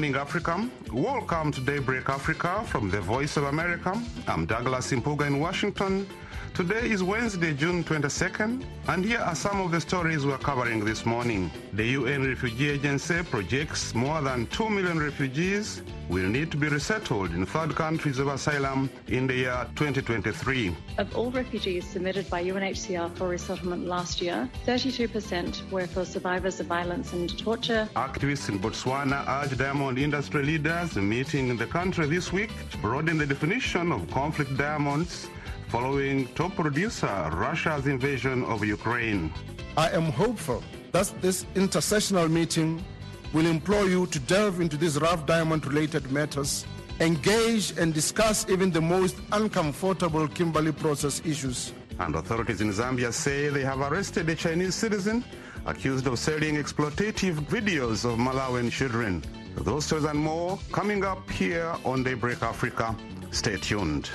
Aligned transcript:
morning, 0.00 0.16
Africa. 0.16 0.66
Welcome 0.94 1.52
to 1.52 1.60
Daybreak 1.60 2.08
Africa 2.08 2.64
from 2.64 2.88
the 2.88 3.02
Voice 3.02 3.36
of 3.36 3.44
America. 3.44 3.92
I'm 4.26 4.46
Douglas 4.46 4.90
Mpuga 4.92 5.26
in 5.26 5.40
Washington. 5.40 6.06
Today 6.54 6.88
is 6.88 7.02
Wednesday, 7.02 7.52
June 7.52 7.84
22nd, 7.84 8.64
and 8.88 9.04
here 9.04 9.18
are 9.18 9.34
some 9.34 9.60
of 9.60 9.72
the 9.72 9.78
stories 9.78 10.24
we're 10.24 10.38
covering 10.38 10.82
this 10.86 11.04
morning. 11.04 11.50
The 11.74 11.84
UN 11.98 12.26
Refugee 12.26 12.70
Agency 12.70 13.22
projects 13.24 13.94
more 13.94 14.22
than 14.22 14.46
2 14.46 14.70
million 14.70 14.98
refugees 14.98 15.82
will 16.10 16.28
need 16.28 16.50
to 16.50 16.56
be 16.56 16.68
resettled 16.68 17.30
in 17.32 17.46
third 17.46 17.74
countries 17.76 18.18
of 18.18 18.26
asylum 18.26 18.90
in 19.06 19.28
the 19.28 19.34
year 19.34 19.66
2023. 19.76 20.76
Of 20.98 21.16
all 21.16 21.30
refugees 21.30 21.86
submitted 21.86 22.28
by 22.28 22.42
UNHCR 22.44 23.16
for 23.16 23.28
resettlement 23.28 23.86
last 23.86 24.20
year, 24.20 24.50
32% 24.66 25.70
were 25.70 25.86
for 25.86 26.04
survivors 26.04 26.58
of 26.58 26.66
violence 26.66 27.12
and 27.12 27.38
torture. 27.38 27.88
Activists 27.94 28.48
in 28.48 28.58
Botswana 28.58 29.24
urge 29.28 29.56
diamond 29.56 29.98
industry 29.98 30.42
leaders 30.42 30.96
meeting 30.96 31.48
in 31.48 31.56
the 31.56 31.66
country 31.66 32.06
this 32.06 32.32
week 32.32 32.50
to 32.72 32.78
broaden 32.78 33.16
the 33.16 33.26
definition 33.26 33.92
of 33.92 34.10
conflict 34.10 34.56
diamonds 34.56 35.28
following 35.68 36.26
top 36.34 36.52
producer 36.56 37.30
Russia's 37.32 37.86
invasion 37.86 38.42
of 38.44 38.64
Ukraine. 38.64 39.32
I 39.76 39.90
am 39.90 40.10
hopeful 40.10 40.64
that 40.90 41.14
this 41.22 41.44
intersessional 41.54 42.28
meeting 42.28 42.84
will 43.32 43.46
implore 43.46 43.86
you 43.86 44.06
to 44.06 44.18
delve 44.20 44.60
into 44.60 44.76
these 44.76 45.00
rough 45.00 45.26
diamond 45.26 45.66
related 45.66 46.10
matters, 46.10 46.66
engage 47.00 47.76
and 47.78 47.94
discuss 47.94 48.48
even 48.48 48.70
the 48.70 48.80
most 48.80 49.16
uncomfortable 49.32 50.28
Kimberley 50.28 50.72
process 50.72 51.22
issues. 51.24 51.72
And 51.98 52.14
authorities 52.14 52.60
in 52.60 52.70
Zambia 52.72 53.12
say 53.12 53.48
they 53.48 53.62
have 53.62 53.80
arrested 53.80 54.28
a 54.28 54.34
Chinese 54.34 54.74
citizen 54.74 55.24
accused 55.66 56.06
of 56.06 56.18
selling 56.18 56.56
exploitative 56.56 57.34
videos 57.46 58.04
of 58.04 58.18
Malawian 58.18 58.70
children. 58.70 59.22
Those 59.56 59.84
stories 59.84 60.04
and 60.04 60.18
more 60.18 60.58
coming 60.72 61.04
up 61.04 61.28
here 61.30 61.74
on 61.84 62.02
Daybreak 62.02 62.42
Africa. 62.42 62.96
Stay 63.30 63.56
tuned. 63.56 64.08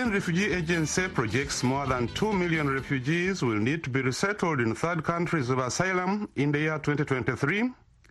UN 0.00 0.12
Refugee 0.12 0.54
Agency 0.54 1.08
projects 1.08 1.62
more 1.62 1.86
than 1.86 2.08
2 2.08 2.32
million 2.32 2.70
refugees 2.70 3.42
will 3.42 3.58
need 3.58 3.84
to 3.84 3.90
be 3.90 4.00
resettled 4.00 4.58
in 4.58 4.74
third 4.74 5.04
countries 5.04 5.50
of 5.50 5.58
asylum 5.58 6.26
in 6.36 6.50
the 6.50 6.60
year 6.60 6.78
2023, 6.78 7.60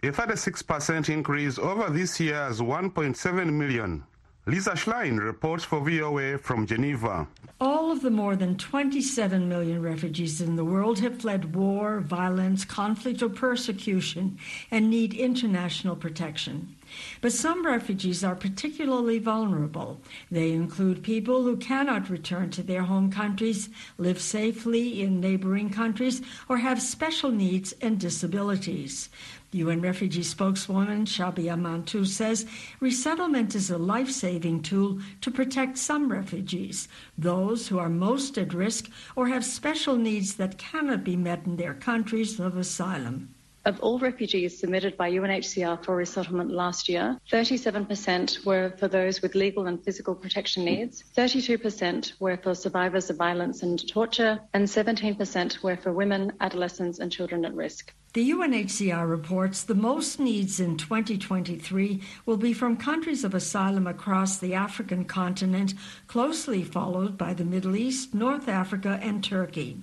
a 0.03 0.11
36% 0.11 1.09
increase 1.09 1.57
over 1.57 1.89
this 1.89 2.19
year's 2.19 2.61
1.7 2.61 3.51
million. 3.51 4.03
Lisa 4.45 4.75
Schlein 4.75 5.19
reports 5.19 5.63
for 5.63 5.79
VOA 5.81 6.37
from 6.37 6.67
Geneva. 6.67 7.27
All 7.59 7.91
of 7.91 8.03
the 8.03 8.11
more 8.11 8.35
than 8.35 8.55
27 8.55 9.49
million 9.49 9.81
refugees 9.81 10.41
in 10.41 10.57
the 10.57 10.65
world 10.65 10.99
have 10.99 11.19
fled 11.19 11.55
war, 11.55 12.01
violence, 12.01 12.65
conflict, 12.65 13.23
or 13.23 13.29
persecution 13.29 14.37
and 14.69 14.91
need 14.91 15.15
international 15.15 15.95
protection. 15.95 16.75
But 17.21 17.33
some 17.33 17.65
refugees 17.65 18.23
are 18.23 18.35
particularly 18.35 19.19
vulnerable. 19.19 20.01
They 20.31 20.51
include 20.51 21.03
people 21.03 21.43
who 21.43 21.57
cannot 21.57 22.09
return 22.09 22.49
to 22.51 22.63
their 22.63 22.83
home 22.83 23.11
countries, 23.11 23.69
live 23.97 24.21
safely 24.21 25.01
in 25.01 25.19
neighboring 25.19 25.69
countries, 25.69 26.21
or 26.47 26.57
have 26.57 26.81
special 26.81 27.31
needs 27.31 27.73
and 27.81 27.99
disabilities. 27.99 29.09
UN 29.51 29.81
refugee 29.81 30.21
spokeswoman 30.21 31.05
Shabia 31.05 31.59
Mantoo 31.59 32.05
says 32.05 32.45
resettlement 32.79 33.55
is 33.55 33.71
a 33.71 33.79
life 33.79 34.11
saving 34.11 34.61
tool 34.61 34.99
to 35.21 35.31
protect 35.31 35.79
some 35.79 36.11
refugees, 36.11 36.87
those 37.17 37.67
who 37.67 37.79
are 37.79 37.89
most 37.89 38.37
at 38.37 38.53
risk 38.53 38.91
or 39.15 39.27
have 39.27 39.43
special 39.43 39.95
needs 39.95 40.35
that 40.35 40.59
cannot 40.59 41.03
be 41.03 41.15
met 41.15 41.47
in 41.47 41.55
their 41.55 41.73
countries 41.73 42.39
of 42.39 42.57
asylum. 42.57 43.33
Of 43.69 43.81
all 43.81 43.99
refugees 43.99 44.59
submitted 44.59 44.97
by 44.97 45.11
UNHCR 45.11 45.85
for 45.85 45.95
resettlement 45.95 46.49
last 46.49 46.89
year, 46.89 47.19
37% 47.31 48.43
were 48.43 48.73
for 48.79 48.87
those 48.87 49.21
with 49.21 49.35
legal 49.35 49.67
and 49.67 49.79
physical 49.83 50.15
protection 50.15 50.65
needs, 50.65 51.03
32% 51.15 52.13
were 52.19 52.37
for 52.37 52.55
survivors 52.55 53.11
of 53.11 53.17
violence 53.17 53.61
and 53.61 53.87
torture, 53.87 54.39
and 54.55 54.65
17% 54.65 55.61
were 55.61 55.77
for 55.77 55.93
women, 55.93 56.31
adolescents, 56.41 56.97
and 56.97 57.11
children 57.11 57.45
at 57.45 57.53
risk. 57.53 57.93
The 58.13 58.31
UNHCR 58.31 59.07
reports 59.07 59.61
the 59.61 59.75
most 59.75 60.19
needs 60.19 60.59
in 60.59 60.77
2023 60.77 62.01
will 62.25 62.37
be 62.37 62.53
from 62.53 62.75
countries 62.75 63.23
of 63.23 63.35
asylum 63.35 63.85
across 63.85 64.39
the 64.39 64.55
African 64.55 65.05
continent, 65.05 65.75
closely 66.07 66.63
followed 66.63 67.19
by 67.19 67.35
the 67.35 67.45
Middle 67.45 67.75
East, 67.75 68.15
North 68.15 68.47
Africa, 68.47 68.99
and 69.03 69.23
Turkey. 69.23 69.77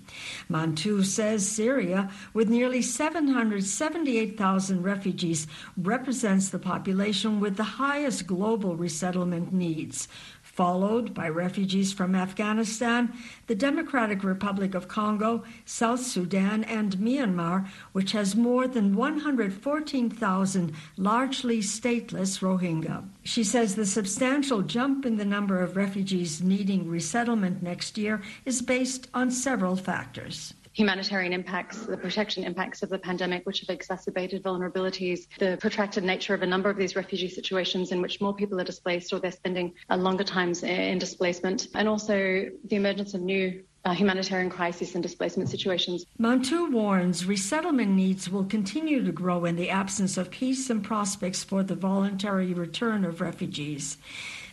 Mantoo 0.51 1.05
says 1.05 1.49
Syria, 1.49 2.11
with 2.35 2.49
nearly 2.49 2.83
778,000 2.83 4.83
refugees, 4.83 5.47
represents 5.77 6.49
the 6.49 6.59
population 6.59 7.39
with 7.39 7.57
the 7.57 7.63
highest 7.63 8.27
global 8.27 8.75
resettlement 8.75 9.53
needs 9.53 10.09
followed 10.57 11.13
by 11.13 11.29
refugees 11.29 11.93
from 11.93 12.15
Afghanistan, 12.15 13.13
the 13.47 13.55
Democratic 13.55 14.25
Republic 14.25 14.75
of 14.75 14.89
Congo, 14.89 15.45
South 15.67 16.01
Sudan, 16.01 16.65
and 16.65 16.97
Myanmar, 16.97 17.69
which 17.93 18.13
has 18.13 18.35
more 18.35 18.67
than 18.67 18.97
114,000 18.97 20.73
largely 20.97 21.59
stateless 21.59 22.41
Rohingya. 22.41 23.07
She 23.23 23.45
says 23.45 23.75
the 23.75 23.85
substantial 23.85 24.63
jump 24.63 25.05
in 25.05 25.19
the 25.19 25.27
number 25.27 25.63
of 25.63 25.77
refugees 25.77 26.43
needing 26.43 26.89
resettlement 26.89 27.63
next 27.63 27.99
year 27.99 28.23
is 28.47 28.63
based 28.63 29.09
on 29.13 29.31
several 29.31 29.77
factors 29.77 30.55
humanitarian 30.77 31.33
impacts, 31.33 31.87
the 31.87 31.97
protection 31.97 32.45
impacts 32.45 32.83
of 32.83 32.91
the 32.91 32.99
pandemic, 32.99 33.47
which 33.47 33.61
have 33.61 33.71
exacerbated 33.71 34.43
vulnerabilities, 34.43 35.21
the 35.39 35.57
protracted 35.59 36.05
nature 36.05 36.35
of 36.35 36.43
a 36.43 36.47
number 36.47 36.69
of 36.69 36.77
these 36.77 36.95
refugee 36.95 37.31
situations 37.31 37.93
in 37.93 38.03
which 38.03 38.21
more 38.21 38.35
people 38.35 38.61
are 38.61 38.65
displaced 38.65 39.11
or 39.15 39.19
they're 39.19 39.33
spending 39.33 39.73
longer 39.91 40.23
times 40.23 40.63
in 40.63 40.99
displacement, 40.99 41.69
and 41.75 41.89
also 41.89 42.47
the 42.65 42.77
emergence 42.77 43.15
of 43.15 43.23
new 43.23 43.63
uh, 43.87 43.95
humanitarian 43.95 44.51
crisis 44.51 44.95
and 44.95 45.03
displacement 45.03 45.49
situations. 45.49 46.05
Mantoo 46.21 46.71
warns 46.71 47.25
resettlement 47.25 47.93
needs 47.93 48.29
will 48.29 48.45
continue 48.45 49.03
to 49.03 49.13
grow 49.13 49.47
in 49.47 49.57
the 49.57 49.71
absence 49.71 50.19
of 50.19 50.31
peace 50.31 50.69
and 50.69 50.85
prospects 50.85 51.43
for 51.43 51.63
the 51.63 51.75
voluntary 51.75 52.53
return 52.53 53.03
of 53.05 53.23
refugees. 53.23 53.97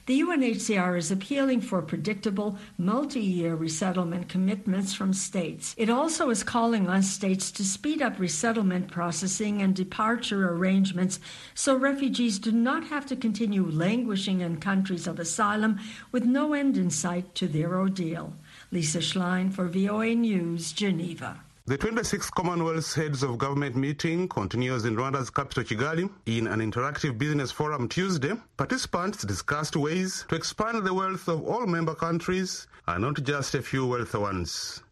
The 0.06 0.20
UNHCR 0.20 0.98
is 0.98 1.12
appealing 1.12 1.62
for 1.62 1.82
predictable, 1.82 2.58
multi 2.78 3.22
year 3.22 3.56
resettlement 3.56 4.28
commitments 4.28 4.94
from 4.94 5.14
states. 5.14 5.74
It 5.78 5.90
also 5.90 6.30
is 6.30 6.44
calling 6.44 6.90
on 6.90 7.04
states 7.04 7.50
to 7.52 7.64
speed 7.64 8.02
up 8.02 8.20
resettlement 8.20 8.92
processing 8.92 9.62
and 9.62 9.74
departure 9.74 10.50
arrangements 10.50 11.22
so 11.56 11.78
refugees 11.78 12.38
do 12.38 12.52
not 12.52 12.88
have 12.88 13.06
to 13.06 13.16
continue 13.16 13.66
languishing 13.66 14.42
in 14.42 14.58
countries 14.58 15.08
of 15.08 15.20
asylum 15.20 15.80
with 16.12 16.26
no 16.26 16.52
end 16.52 16.76
in 16.76 16.90
sight 16.90 17.34
to 17.36 17.48
their 17.48 17.74
ordeal. 17.74 18.34
Lisa 18.74 19.00
Schlein 19.00 19.54
for 19.54 19.70
VOA 19.70 20.16
News, 20.16 20.74
Geneva. 20.74 21.40
The 21.66 21.78
26th 21.78 22.32
Commonwealth 22.32 22.94
Heads 22.94 23.24
of 23.24 23.38
Government 23.38 23.78
meeting 23.78 24.28
continues 24.28 24.84
in 24.84 24.98
Rwanda's 24.98 25.30
capital 25.30 25.64
Kigali. 25.64 26.10
In 26.26 26.46
an 26.48 26.60
interactive 26.60 27.18
business 27.18 27.54
forum 27.54 27.88
Tuesday, 27.88 28.34
participants 28.58 29.24
discussed 29.24 29.78
ways 29.78 30.26
to 30.28 30.36
expand 30.36 30.84
the 30.86 30.94
wealth 30.94 31.30
of 31.30 31.42
all 31.48 31.66
member 31.66 31.96
countries 31.96 32.68
and 32.86 33.04
not 33.04 33.24
just 33.24 33.56
a 33.56 33.62
few 33.62 33.88
wealthy 33.88 34.18
ones. 34.18 34.84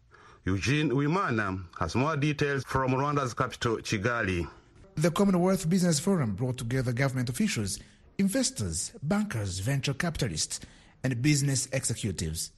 Eugene 0.46 0.88
Uwimana 0.90 1.62
has 1.78 1.94
more 1.94 2.16
details 2.16 2.64
from 2.64 2.92
Rwanda's 2.92 3.34
capital 3.34 3.76
Kigali. 3.76 4.48
The 4.94 5.10
Commonwealth 5.10 5.68
Business 5.68 6.00
Forum 6.00 6.34
brought 6.34 6.56
together 6.56 6.94
government 6.94 7.28
officials, 7.28 7.80
investors, 8.16 8.92
bankers, 9.02 9.58
venture 9.58 9.92
capitalists, 9.92 10.60
and 11.04 11.20
business 11.20 11.68
executives. 11.70 12.50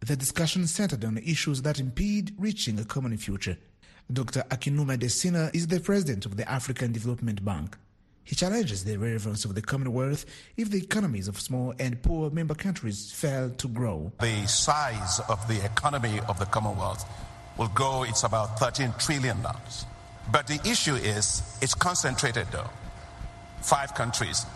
The 0.00 0.16
discussion 0.16 0.66
centered 0.66 1.04
on 1.04 1.18
issues 1.18 1.62
that 1.62 1.80
impede 1.80 2.34
reaching 2.38 2.78
a 2.78 2.84
common 2.84 3.16
future. 3.18 3.56
Dr. 4.12 4.42
Akinwumi 4.48 4.96
Adesina 4.96 5.54
is 5.54 5.66
the 5.66 5.80
president 5.80 6.24
of 6.24 6.36
the 6.36 6.48
African 6.50 6.92
Development 6.92 7.44
Bank. 7.44 7.76
He 8.24 8.36
challenges 8.36 8.84
the 8.84 8.96
relevance 8.96 9.44
of 9.44 9.54
the 9.54 9.62
Commonwealth 9.62 10.24
if 10.56 10.70
the 10.70 10.78
economies 10.78 11.28
of 11.28 11.40
small 11.40 11.74
and 11.78 12.00
poor 12.02 12.30
member 12.30 12.54
countries 12.54 13.10
fail 13.10 13.50
to 13.50 13.68
grow. 13.68 14.12
The 14.20 14.46
size 14.46 15.20
of 15.28 15.46
the 15.48 15.64
economy 15.64 16.20
of 16.28 16.38
the 16.38 16.44
Commonwealth 16.46 17.04
will 17.56 17.68
grow, 17.68 18.04
it's 18.04 18.24
about 18.24 18.58
$13 18.58 18.98
trillion. 19.04 19.38
But 20.30 20.46
the 20.46 20.60
issue 20.64 20.94
is, 20.94 21.42
it's 21.60 21.74
concentrated 21.74 22.46
though. 22.52 22.68
Five 23.62 23.94
countries 23.94 24.46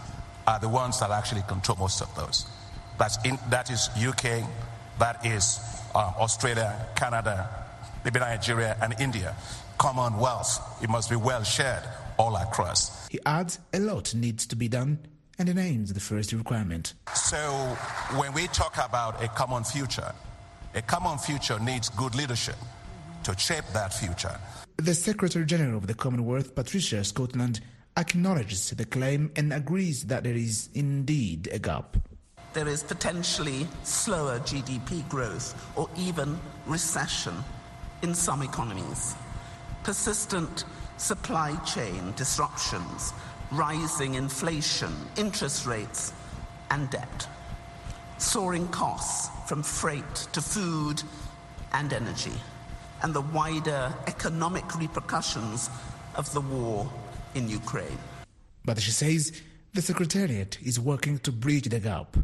are 0.46 0.58
the 0.58 0.68
ones 0.68 1.00
that 1.00 1.10
actually 1.10 1.42
control 1.48 1.78
most 1.78 2.00
of 2.00 2.14
those. 2.14 2.46
That's 2.98 3.18
in, 3.24 3.38
that 3.50 3.70
is 3.70 3.88
UK, 3.96 4.46
that 5.02 5.26
is 5.26 5.58
uh, 5.94 5.98
Australia, 6.24 6.70
Canada, 6.94 7.48
maybe 8.04 8.20
Nigeria, 8.20 8.76
and 8.80 8.94
India. 9.00 9.34
Commonwealth, 9.76 10.52
it 10.82 10.88
must 10.88 11.10
be 11.10 11.16
well 11.16 11.42
shared 11.42 11.82
all 12.18 12.36
across. 12.36 13.08
He 13.08 13.18
adds 13.26 13.58
a 13.72 13.80
lot 13.80 14.14
needs 14.14 14.46
to 14.46 14.56
be 14.56 14.68
done 14.68 14.98
and 15.38 15.48
he 15.48 15.54
names 15.54 15.92
the 15.92 16.00
first 16.00 16.32
requirement. 16.32 16.94
So 17.14 17.36
when 18.20 18.32
we 18.32 18.46
talk 18.48 18.74
about 18.76 19.22
a 19.22 19.28
common 19.28 19.64
future, 19.64 20.12
A 20.74 20.80
common 20.80 21.18
future 21.18 21.58
needs 21.58 21.90
good 21.90 22.14
leadership 22.14 22.56
to 23.24 23.36
shape 23.36 23.64
that 23.74 23.92
future. 23.92 24.34
The 24.78 24.94
Secretary 24.94 25.44
General 25.44 25.76
of 25.76 25.86
the 25.86 25.92
Commonwealth, 25.92 26.54
Patricia 26.54 27.04
Scotland, 27.04 27.60
acknowledges 27.98 28.70
the 28.70 28.86
claim 28.86 29.30
and 29.36 29.52
agrees 29.52 30.04
that 30.04 30.24
there 30.24 30.34
is 30.34 30.70
indeed 30.72 31.50
a 31.52 31.58
gap. 31.58 31.98
There 32.52 32.68
is 32.68 32.82
potentially 32.82 33.66
slower 33.82 34.38
GDP 34.40 35.08
growth 35.08 35.54
or 35.74 35.88
even 35.96 36.38
recession 36.66 37.34
in 38.02 38.14
some 38.14 38.42
economies. 38.42 39.14
Persistent 39.84 40.64
supply 40.98 41.56
chain 41.64 42.12
disruptions, 42.14 43.14
rising 43.50 44.14
inflation, 44.14 44.92
interest 45.16 45.66
rates, 45.66 46.12
and 46.70 46.90
debt. 46.90 47.26
Soaring 48.18 48.68
costs 48.68 49.30
from 49.48 49.62
freight 49.62 50.14
to 50.32 50.42
food 50.42 51.02
and 51.72 51.92
energy, 51.92 52.38
and 53.02 53.14
the 53.14 53.22
wider 53.22 53.92
economic 54.06 54.78
repercussions 54.78 55.70
of 56.16 56.30
the 56.34 56.40
war 56.40 56.88
in 57.34 57.48
Ukraine. 57.48 57.98
But 58.64 58.78
she 58.80 58.90
says 58.90 59.32
the 59.74 59.80
Secretariat 59.80 60.58
is 60.62 60.78
working 60.78 61.18
to 61.20 61.32
bridge 61.32 61.64
the 61.64 61.80
gap. 61.80 62.16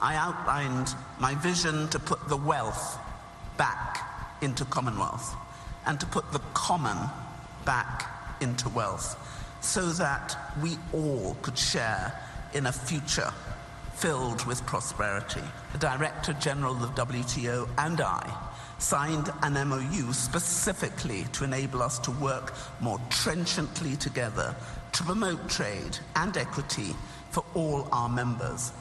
I 0.00 0.14
outlined 0.14 0.94
my 1.20 1.34
vision 1.34 1.88
to 1.88 1.98
put 1.98 2.28
the 2.28 2.36
wealth 2.36 2.98
back 3.58 4.38
into 4.40 4.64
Commonwealth 4.64 5.36
and 5.86 6.00
to 6.00 6.06
put 6.06 6.32
the 6.32 6.38
common 6.54 6.96
back 7.66 8.08
into 8.40 8.70
wealth 8.70 9.18
so 9.60 9.90
that 9.90 10.34
we 10.62 10.78
all 10.94 11.36
could 11.42 11.58
share 11.58 12.18
in 12.54 12.64
a 12.66 12.72
future 12.72 13.32
filled 13.94 14.46
with 14.46 14.64
prosperity. 14.64 15.42
The 15.72 15.78
Director 15.78 16.32
General 16.34 16.82
of 16.82 16.94
WTO 16.94 17.68
and 17.76 18.00
I 18.00 18.47
signed 18.78 19.30
an 19.42 19.54
MOU 19.68 20.12
specifically 20.12 21.24
to 21.32 21.44
enable 21.44 21.82
us 21.82 21.98
to 22.00 22.10
work 22.12 22.54
more 22.80 23.00
trenchantly 23.10 23.96
together 23.96 24.54
to 24.92 25.02
promote 25.04 25.48
trade 25.48 25.98
and 26.16 26.36
equity 26.36 26.94
for 27.30 27.44
all 27.54 27.88
our 27.92 28.08
members. 28.08 28.72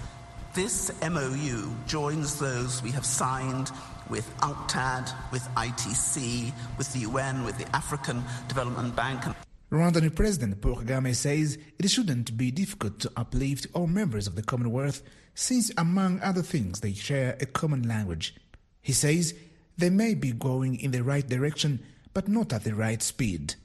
This 0.53 0.91
MOU 1.01 1.75
joins 1.85 2.39
those 2.39 2.81
we 2.81 2.91
have 2.91 3.05
signed 3.05 3.71
with 4.09 4.27
UNCTAD, 4.39 5.11
with 5.31 5.44
ITC, 5.55 6.51
with 6.77 6.91
the 6.94 6.99
UN, 6.99 7.44
with 7.44 7.57
the 7.57 7.75
African 7.75 8.23
Development 8.47 8.95
Bank. 8.95 9.23
Rwandan 9.71 10.15
President 10.15 10.61
Paul 10.61 10.77
Kagame 10.77 11.13
says 11.13 11.57
it 11.77 11.89
shouldn't 11.89 12.38
be 12.38 12.51
difficult 12.51 12.99
to 13.01 13.11
uplift 13.17 13.67
all 13.73 13.85
members 13.85 14.25
of 14.25 14.35
the 14.35 14.41
Commonwealth 14.41 15.03
since, 15.35 15.69
among 15.77 16.21
other 16.21 16.41
things, 16.41 16.79
they 16.79 16.94
share 16.94 17.38
a 17.41 17.45
common 17.45 17.88
language. 17.88 18.33
He 18.81 18.94
says 18.94 19.35
they 19.77 19.89
may 19.89 20.13
be 20.13 20.31
going 20.31 20.79
in 20.79 20.91
the 20.91 21.03
right 21.03 21.27
direction, 21.27 21.79
but 22.13 22.27
not 22.27 22.53
at 22.53 22.63
the 22.63 22.74
right 22.74 23.01
speed. 23.01 23.56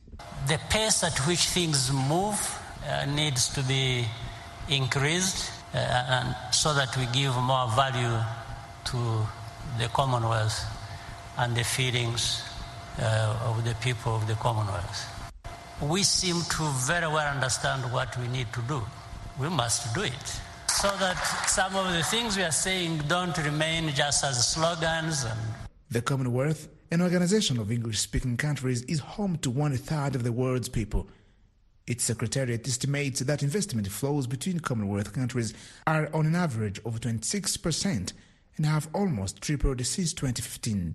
The 0.47 0.59
pace 0.71 1.03
at 1.05 1.19
which 1.27 1.47
things 1.47 1.91
move 1.93 2.39
uh, 2.87 3.07
needs 3.07 3.49
to 3.55 3.63
be 3.63 4.05
increased 4.69 5.51
uh, 5.75 5.79
and 5.79 6.55
so 6.55 6.75
that 6.75 6.97
we 6.97 7.07
give 7.13 7.35
more 7.37 7.69
value 7.71 8.19
to 8.85 9.27
the 9.79 9.89
Commonwealth 9.89 10.65
and 11.39 11.57
the 11.57 11.65
feelings 11.65 12.43
uh, 13.01 13.39
of 13.47 13.65
the 13.65 13.75
people 13.77 14.15
of 14.15 14.27
the 14.27 14.35
Commonwealth. 14.35 15.09
We 15.81 16.03
seem 16.03 16.43
to 16.43 16.63
very 16.87 17.07
well 17.07 17.27
understand 17.27 17.91
what 17.93 18.17
we 18.19 18.29
need 18.29 18.53
to 18.53 18.61
do. 18.63 18.83
We 19.41 19.49
must 19.49 19.95
do 19.95 20.03
it 20.03 20.41
so 20.69 20.91
that 20.99 21.17
some 21.47 21.75
of 21.77 21.93
the 21.93 22.03
things 22.03 22.37
we 22.37 22.43
are 22.43 22.51
saying 22.51 23.03
don't 23.09 23.37
remain 23.39 23.89
just 23.95 24.25
as 24.25 24.49
slogans. 24.49 25.25
And... 25.25 25.39
The 25.93 26.01
Commonwealth, 26.01 26.69
an 26.91 27.03
organization 27.03 27.59
of 27.59 27.71
English 27.71 27.99
speaking 27.99 28.39
countries, 28.39 28.81
is 28.85 28.99
home 29.01 29.37
to 29.43 29.51
one 29.51 29.77
third 29.77 30.15
of 30.15 30.25
the 30.25 30.33
world's 30.33 30.71
people. 30.71 31.07
Its 31.87 32.03
secretariat 32.03 32.67
estimates 32.67 33.21
that 33.21 33.43
investment 33.43 33.89
flows 33.89 34.27
between 34.27 34.61
Commonwealth 34.61 35.13
countries 35.13 35.53
are 35.87 36.09
on 36.15 36.25
an 36.25 36.35
average 36.35 36.79
of 36.87 37.01
26% 37.01 38.15
and 38.57 38.65
have 38.65 38.89
almost 38.95 39.43
tripled 39.43 39.85
since 39.85 40.15
2015. 40.15 40.95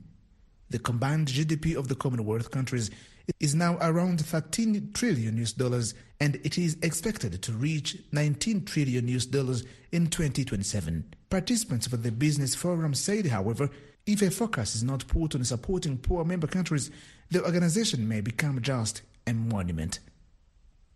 The 0.72 0.80
combined 0.80 1.28
GDP 1.28 1.76
of 1.76 1.90
the 1.90 1.96
Commonwealth 1.96 2.50
countries 2.50 2.90
is 3.40 3.54
now 3.54 3.78
around 3.80 4.26
13 4.26 4.94
trillion 4.94 5.38
US 5.38 5.54
dollars 5.54 5.94
and 6.20 6.38
it 6.38 6.58
is 6.58 6.76
expected 6.82 7.40
to 7.44 7.52
reach 7.52 7.98
19 8.14 8.66
trillion 8.66 9.08
US 9.10 9.28
dollars 9.28 9.64
in 9.92 10.08
2027. 10.08 11.14
Participants 11.30 11.86
for 11.86 11.98
the 11.98 12.12
business 12.12 12.56
forum 12.56 12.96
said, 12.96 13.28
however, 13.28 13.70
if 14.08 14.22
a 14.22 14.32
focus 14.32 14.74
is 14.74 14.84
not 14.84 15.06
put 15.08 15.36
on 15.36 15.44
supporting 15.44 15.98
poor 15.98 16.24
member 16.24 16.48
countries, 16.48 16.90
the 17.30 17.44
organization 17.44 18.08
may 18.08 18.22
become 18.22 18.62
just 18.62 19.02
a 19.28 19.34
monument. 19.34 20.00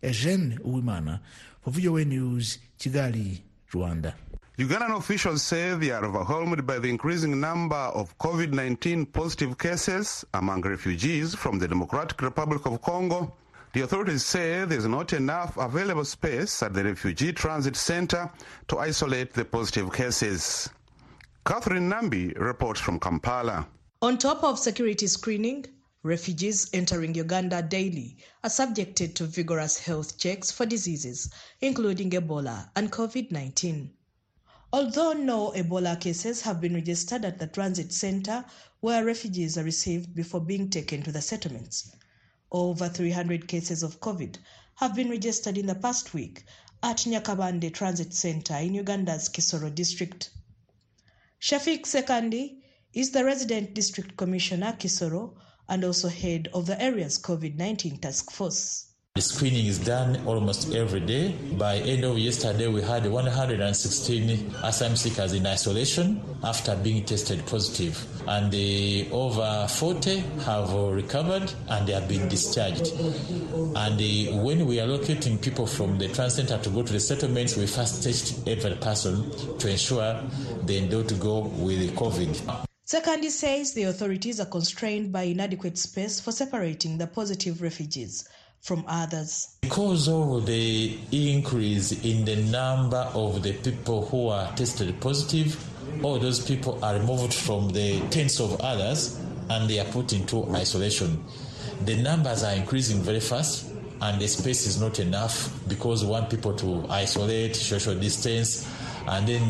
Eugene 0.02 0.58
Uwimana 0.64 1.20
for 1.62 1.72
VOA 1.72 2.06
News, 2.06 2.58
Kigali, 2.80 3.42
Rwanda. 3.72 4.14
Ugandan 4.58 4.98
officials 4.98 5.44
say 5.44 5.76
they 5.76 5.92
are 5.92 6.06
overwhelmed 6.06 6.66
by 6.66 6.80
the 6.80 6.88
increasing 6.88 7.40
number 7.40 7.76
of 7.76 8.18
COVID 8.18 8.54
19 8.54 9.06
positive 9.08 9.58
cases 9.58 10.24
among 10.34 10.62
refugees 10.62 11.36
from 11.36 11.60
the 11.60 11.68
Democratic 11.68 12.22
Republic 12.22 12.66
of 12.66 12.82
Congo. 12.82 13.34
The 13.74 13.82
authorities 13.82 14.26
say 14.26 14.66
there's 14.66 14.88
not 14.88 15.14
enough 15.14 15.58
available 15.58 16.06
space 16.06 16.62
at 16.64 16.74
the 16.74 16.84
Refugee 16.84 17.34
Transit 17.34 17.76
Center 17.76 18.30
to 18.70 18.80
isolate 18.80 19.34
the 19.34 19.46
positive 19.46 19.92
cases. 19.94 20.70
Catherine 21.44 21.90
Nambi 21.90 22.38
reports 22.40 22.80
from 22.80 23.00
Kampala. 23.00 23.68
On 24.04 24.16
top 24.16 24.44
of 24.44 24.60
security 24.60 25.08
screening, 25.08 25.66
refugees 26.04 26.70
entering 26.72 27.16
Uganda 27.16 27.64
daily 27.64 28.18
are 28.44 28.50
subjected 28.50 29.16
to 29.16 29.26
vigorous 29.26 29.80
health 29.80 30.20
checks 30.20 30.52
for 30.52 30.68
diseases, 30.68 31.32
including 31.60 32.12
Ebola 32.12 32.70
and 32.76 32.92
COVID 32.92 33.32
19. 33.32 33.92
Although 34.72 35.14
no 35.14 35.52
Ebola 35.56 36.00
cases 36.00 36.42
have 36.42 36.62
been 36.62 36.76
registered 36.76 37.26
at 37.26 37.40
the 37.40 37.48
transit 37.48 37.92
center 37.92 38.46
where 38.80 39.04
refugees 39.04 39.58
are 39.58 39.64
received 39.64 40.14
before 40.14 40.42
being 40.42 40.70
taken 40.70 41.02
to 41.02 41.12
the 41.12 41.24
settlements, 41.24 41.92
over 42.52 42.88
300 42.88 43.48
cases 43.48 43.82
of 43.82 44.00
COVID 44.00 44.38
have 44.76 44.94
been 44.96 45.10
registered 45.10 45.58
in 45.58 45.66
the 45.66 45.74
past 45.74 46.14
week 46.14 46.46
at 46.84 46.98
Nyakabande 46.98 47.74
Transit 47.74 48.14
Center 48.14 48.58
in 48.58 48.76
Uganda's 48.76 49.28
Kisoro 49.28 49.74
district. 49.74 50.30
Shafiq 51.42 51.88
Sekandi 51.88 52.58
is 52.94 53.10
the 53.10 53.26
resident 53.26 53.74
district 53.74 54.16
commissioner 54.16 54.78
Kisoro 54.80 55.34
and 55.68 55.84
also 55.84 56.08
head 56.08 56.48
of 56.54 56.68
the 56.68 56.80
area's 56.80 57.18
COVID-19 57.18 58.00
task 58.00 58.30
force. 58.30 58.91
The 59.16 59.22
screening 59.22 59.66
is 59.66 59.78
done 59.78 60.26
almost 60.26 60.74
every 60.74 61.02
day. 61.02 61.36
By 61.58 61.76
end 61.80 62.06
of 62.06 62.18
yesterday, 62.18 62.70
we 62.70 62.82
had 62.82 63.06
116 63.06 64.56
asylum 64.64 64.96
seekers 64.96 65.34
in 65.34 65.46
isolation 65.46 66.24
after 66.46 66.78
being 66.78 67.04
tested 67.04 67.46
positive, 67.46 68.04
and 68.26 68.50
the 68.50 69.10
over 69.12 69.68
40 69.68 70.20
have 70.46 70.74
recovered 70.74 71.52
and 71.68 71.86
they 71.86 71.92
have 71.92 72.08
been 72.08 72.30
discharged. 72.30 72.94
And 73.76 74.00
the, 74.00 74.30
when 74.32 74.66
we 74.66 74.80
are 74.80 74.88
locating 74.88 75.38
people 75.38 75.68
from 75.68 75.98
the 75.98 76.08
transit 76.08 76.48
center 76.48 76.64
to 76.64 76.70
go 76.70 76.82
to 76.82 76.94
the 76.94 77.00
settlements, 77.02 77.58
we 77.58 77.68
first 77.68 78.04
test 78.04 78.48
every 78.48 78.76
person 78.76 79.30
to 79.58 79.70
ensure 79.70 80.24
they 80.64 80.88
don't 80.88 81.20
go 81.20 81.42
with 81.42 81.94
COVID. 81.98 82.66
Sekandi 82.88 83.30
says 83.30 83.74
the 83.74 83.84
authorities 83.84 84.40
are 84.40 84.46
constrained 84.46 85.12
by 85.12 85.24
inadequate 85.24 85.78
space 85.78 86.22
for 86.22 86.32
separating 86.32 86.98
the 86.98 87.08
positive 87.08 87.62
refugees 87.62 88.28
from 88.62 88.86
others. 88.88 89.58
Because 89.62 90.08
of 90.08 90.46
the 90.46 90.98
increase 91.12 92.04
in 92.04 92.26
the 92.26 92.36
number 92.52 93.10
of 93.14 93.42
the 93.42 93.54
people 93.54 94.06
who 94.06 94.28
are 94.28 94.52
tested 94.56 95.00
positive, 95.02 95.58
all 96.04 96.20
those 96.20 96.40
people 96.46 96.84
are 96.84 96.94
removed 96.94 97.34
from 97.34 97.70
the 97.70 98.00
tents 98.10 98.40
of 98.40 98.60
others 98.62 99.20
and 99.50 99.70
they 99.70 99.80
are 99.80 99.92
put 99.92 100.14
into 100.14 100.46
isolation. 100.56 101.24
The 101.86 102.02
numbers 102.02 102.44
are 102.44 102.54
increasing 102.54 103.02
very 103.02 103.20
fast 103.20 103.72
and 104.02 104.22
the 104.22 104.28
space 104.28 104.66
is 104.68 104.80
not 104.80 105.00
enough 105.00 105.52
because 105.68 106.04
we 106.04 106.12
want 106.12 106.30
people 106.30 106.54
to 106.56 106.86
isolate, 106.90 107.56
social 107.56 107.96
distance, 107.96 108.68
and 109.08 109.28
then 109.28 109.44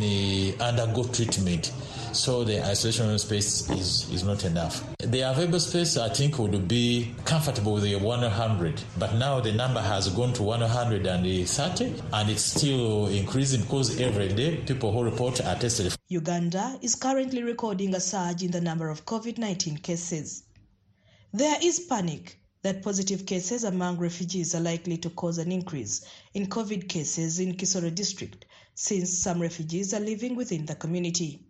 uh, 0.59 0.63
undergo 0.63 1.03
treatment 1.03 1.71
so 2.13 2.43
the 2.43 2.63
isolation 2.65 3.17
space 3.19 3.69
is, 3.69 4.09
is 4.11 4.23
not 4.23 4.43
enough. 4.45 4.83
The 4.99 5.21
available 5.21 5.59
space, 5.59 5.97
I 5.97 6.09
think, 6.09 6.37
would 6.39 6.67
be 6.67 7.15
comfortable 7.25 7.73
with 7.73 7.83
the 7.83 7.95
100, 7.95 8.81
but 8.99 9.15
now 9.15 9.39
the 9.39 9.51
number 9.51 9.81
has 9.81 10.09
gone 10.09 10.33
to 10.33 10.43
130 10.43 12.01
and 12.13 12.29
it's 12.29 12.41
still 12.41 13.07
increasing 13.07 13.61
because 13.61 13.99
every 13.99 14.29
day 14.29 14.57
people 14.57 14.91
who 14.91 15.03
report 15.03 15.39
are 15.41 15.55
tested. 15.55 15.95
Uganda 16.07 16.77
is 16.81 16.95
currently 16.95 17.43
recording 17.43 17.95
a 17.95 17.99
surge 17.99 18.43
in 18.43 18.51
the 18.51 18.61
number 18.61 18.89
of 18.89 19.05
COVID 19.05 19.37
19 19.37 19.77
cases. 19.77 20.43
There 21.33 21.57
is 21.61 21.79
panic 21.79 22.37
that 22.63 22.83
positive 22.83 23.25
cases 23.25 23.63
among 23.63 23.97
refugees 23.97 24.53
are 24.53 24.59
likely 24.59 24.97
to 24.97 25.09
cause 25.09 25.37
an 25.37 25.51
increase 25.51 26.05
in 26.33 26.47
COVID 26.47 26.87
cases 26.89 27.39
in 27.39 27.55
Kisoro 27.55 27.93
district 27.93 28.45
since 28.75 29.17
some 29.17 29.41
refugees 29.41 29.93
are 29.93 29.99
living 29.99 30.35
within 30.35 30.65
the 30.65 30.75
community. 30.75 31.45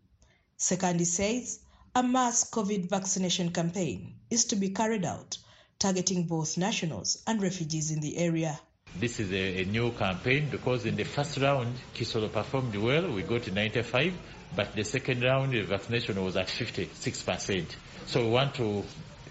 Sekandi 0.62 1.08
says 1.08 1.58
a 1.96 2.03
mass 2.03 2.48
COVID 2.48 2.88
vaccination 2.88 3.51
campaign 3.51 4.13
is 4.30 4.46
to 4.46 4.56
be 4.56 4.70
carried 4.70 5.03
out, 5.03 5.39
targeting 5.80 6.27
both 6.27 6.56
nationals 6.56 7.24
and 7.25 7.41
refugees 7.41 7.89
in 7.89 8.00
the 8.00 8.15
area. 8.20 8.60
This 8.96 9.20
is 9.20 9.32
a, 9.32 9.63
a, 9.63 9.65
new 9.65 9.89
campaign 9.94 10.50
because 10.51 10.86
in 10.86 10.96
the 10.96 11.03
first 11.03 11.39
round, 11.39 11.74
Kisoro 11.96 12.32
performed 12.32 12.75
well. 12.75 13.12
We 13.12 13.24
got 13.24 13.51
95, 13.51 14.13
but 14.56 14.75
the 14.75 14.84
second 14.84 15.24
round, 15.24 15.51
the 15.51 15.62
vaccination 15.63 16.24
was 16.24 16.38
at 16.38 16.48
56%. 16.48 17.65
So 18.06 18.22
we 18.22 18.30
want 18.30 18.53
to 18.56 18.84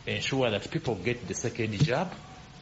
ensure 0.08 0.50
that 0.50 0.68
people 0.68 0.96
get 0.96 1.28
the 1.28 1.34
second 1.34 1.74
jab 1.74 2.12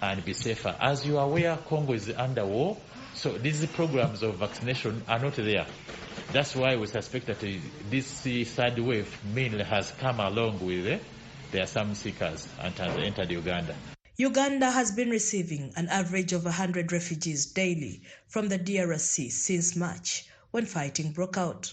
and 0.03 0.23
be 0.27 0.35
safer. 0.35 0.77
As 0.79 1.07
you 1.07 1.17
are 1.17 1.25
aware, 1.25 1.57
Congo 1.57 1.95
is 1.95 2.13
under 2.15 2.45
war, 2.45 2.77
so 3.15 3.33
these 3.33 3.65
programs 3.65 4.23
of 4.23 4.35
vaccination 4.35 5.03
are 5.09 5.21
not 5.21 5.37
there. 5.37 5.67
That's 6.33 6.55
why 6.55 6.77
we 6.77 6.87
suspect 6.87 7.27
that 7.27 7.41
this 7.91 8.21
third 8.55 8.79
wave 8.79 9.19
mainly 9.35 9.65
has 9.65 9.93
come 9.93 10.21
along 10.21 10.65
with 10.65 10.87
uh, 10.87 10.99
the 11.53 11.63
asylum 11.63 11.95
seekers 11.95 12.47
and 12.61 12.75
has 12.75 12.97
entered 12.99 13.31
Uganda. 13.31 13.75
Uganda 14.17 14.71
has 14.71 14.91
been 14.91 15.11
receiving 15.11 15.73
an 15.77 15.89
average 15.89 16.33
of 16.33 16.45
100 16.45 16.93
refugees 16.93 17.47
daily 17.47 18.03
from 18.27 18.49
the 18.49 18.59
DRC 18.59 19.31
since 19.31 19.77
March, 19.77 20.27
when 20.51 20.67
fighting 20.67 21.13
broke 21.13 21.39
out. 21.39 21.73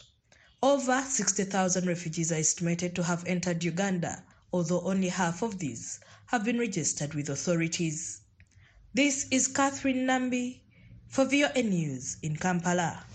Over 0.62 1.02
60,000 1.02 1.88
refugees 1.88 2.32
are 2.32 2.36
estimated 2.36 2.96
to 2.96 3.04
have 3.04 3.26
entered 3.26 3.64
Uganda, 3.64 4.24
although 4.54 4.82
only 4.82 5.10
half 5.10 5.42
of 5.42 5.60
these 5.60 6.00
have 6.28 6.46
been 6.46 6.60
registered 6.60 7.14
with 7.14 7.30
authorities. 7.30 8.22
This 8.94 9.28
is 9.32 9.48
Catherine 9.48 10.06
Nambi 10.08 10.62
for 11.08 11.26
VOA 11.26 11.62
News 11.64 12.18
in 12.22 12.36
Kampala. 12.36 13.06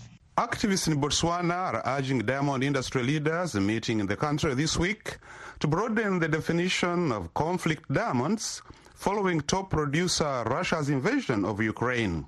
Activists 0.41 0.87
in 0.87 0.99
Botswana 0.99 1.53
are 1.53 1.83
urging 1.85 2.17
diamond 2.17 2.63
industry 2.63 3.03
leaders 3.03 3.53
meeting 3.53 3.99
in 3.99 4.07
the 4.07 4.15
country 4.15 4.55
this 4.55 4.75
week 4.75 5.17
to 5.59 5.67
broaden 5.67 6.17
the 6.17 6.27
definition 6.27 7.11
of 7.11 7.31
conflict 7.35 7.87
diamonds 7.93 8.63
following 8.95 9.39
top 9.41 9.69
producer 9.69 10.43
Russia's 10.47 10.89
invasion 10.89 11.45
of 11.45 11.61
Ukraine. 11.61 12.25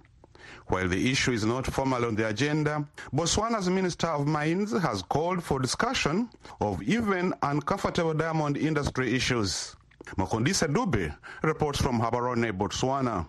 While 0.68 0.90
the 0.90 1.10
issue 1.12 1.32
is 1.32 1.44
not 1.44 1.66
formally 1.66 2.06
on 2.06 2.14
the 2.14 2.28
agenda, 2.28 2.88
Botswana's 3.12 3.68
Minister 3.68 4.10
of 4.10 4.28
Mines 4.28 4.72
has 4.74 5.02
called 5.02 5.44
for 5.44 5.60
discussion 5.60 6.30
of 6.62 6.84
even 6.84 7.34
uncomfortable 7.42 8.14
diamond 8.14 8.58
industry 8.58 9.16
issues. 9.16 9.76
Mqondisi 10.18 10.68
Dube 10.72 11.16
reports 11.42 11.82
from 11.82 12.00
Gaborone, 12.00 12.52
Botswana. 12.56 13.26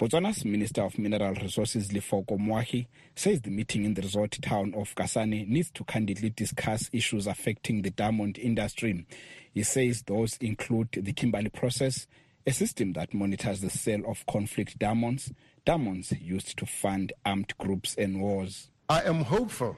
Botswana's 0.00 0.46
Minister 0.46 0.80
of 0.80 0.98
Mineral 0.98 1.34
Resources 1.34 1.88
Moagi 1.88 2.86
says 3.14 3.42
the 3.42 3.50
meeting 3.50 3.84
in 3.84 3.92
the 3.92 4.00
resort 4.00 4.38
town 4.40 4.72
of 4.74 4.94
Kasane 4.94 5.46
needs 5.46 5.70
to 5.72 5.84
candidly 5.84 6.30
discuss 6.30 6.88
issues 6.90 7.26
affecting 7.26 7.82
the 7.82 7.90
diamond 7.90 8.38
industry. 8.38 9.04
He 9.52 9.62
says 9.62 10.00
those 10.00 10.38
include 10.38 10.88
the 10.92 11.12
Kimberley 11.12 11.50
process, 11.50 12.06
a 12.46 12.50
system 12.50 12.94
that 12.94 13.12
monitors 13.12 13.60
the 13.60 13.68
sale 13.68 14.10
of 14.10 14.24
conflict 14.24 14.78
diamonds, 14.78 15.34
diamonds 15.66 16.14
used 16.18 16.56
to 16.56 16.64
fund 16.64 17.12
armed 17.26 17.52
groups 17.58 17.94
and 17.96 18.22
wars. 18.22 18.70
I 18.88 19.02
am 19.02 19.22
hopeful 19.22 19.76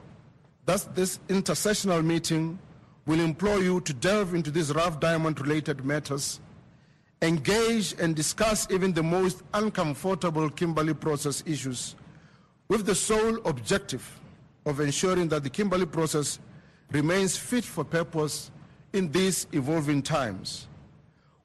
that 0.65 0.95
this 0.95 1.19
intersessional 1.27 2.01
meeting 2.01 2.59
will 3.05 3.19
implore 3.19 3.59
you 3.59 3.81
to 3.81 3.93
delve 3.93 4.33
into 4.33 4.51
these 4.51 4.73
rough 4.73 5.01
diamond 5.01 5.41
related 5.41 5.83
matters 5.83 6.39
engage 7.23 7.95
and 7.99 8.15
discuss 8.15 8.67
even 8.69 8.91
the 8.91 9.01
most 9.01 9.43
uncomfortable 9.53 10.49
Kimberley 10.49 10.93
process 10.93 11.41
issues 11.47 11.95
with 12.67 12.85
the 12.85 12.93
sole 12.93 13.37
objective 13.47 14.19
of 14.65 14.81
ensuring 14.81 15.29
that 15.29 15.43
the 15.43 15.49
Kimberley 15.49 15.85
process 15.85 16.39
remains 16.91 17.37
fit 17.37 17.63
for 17.63 17.85
purpose 17.85 18.51
in 18.91 19.09
these 19.11 19.47
evolving 19.53 20.01
times, 20.01 20.67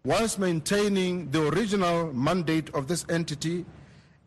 whilst 0.05 0.39
maintaining 0.39 1.31
the 1.31 1.47
original 1.49 2.13
mandate 2.13 2.75
of 2.75 2.89
this 2.89 3.07
entity 3.09 3.65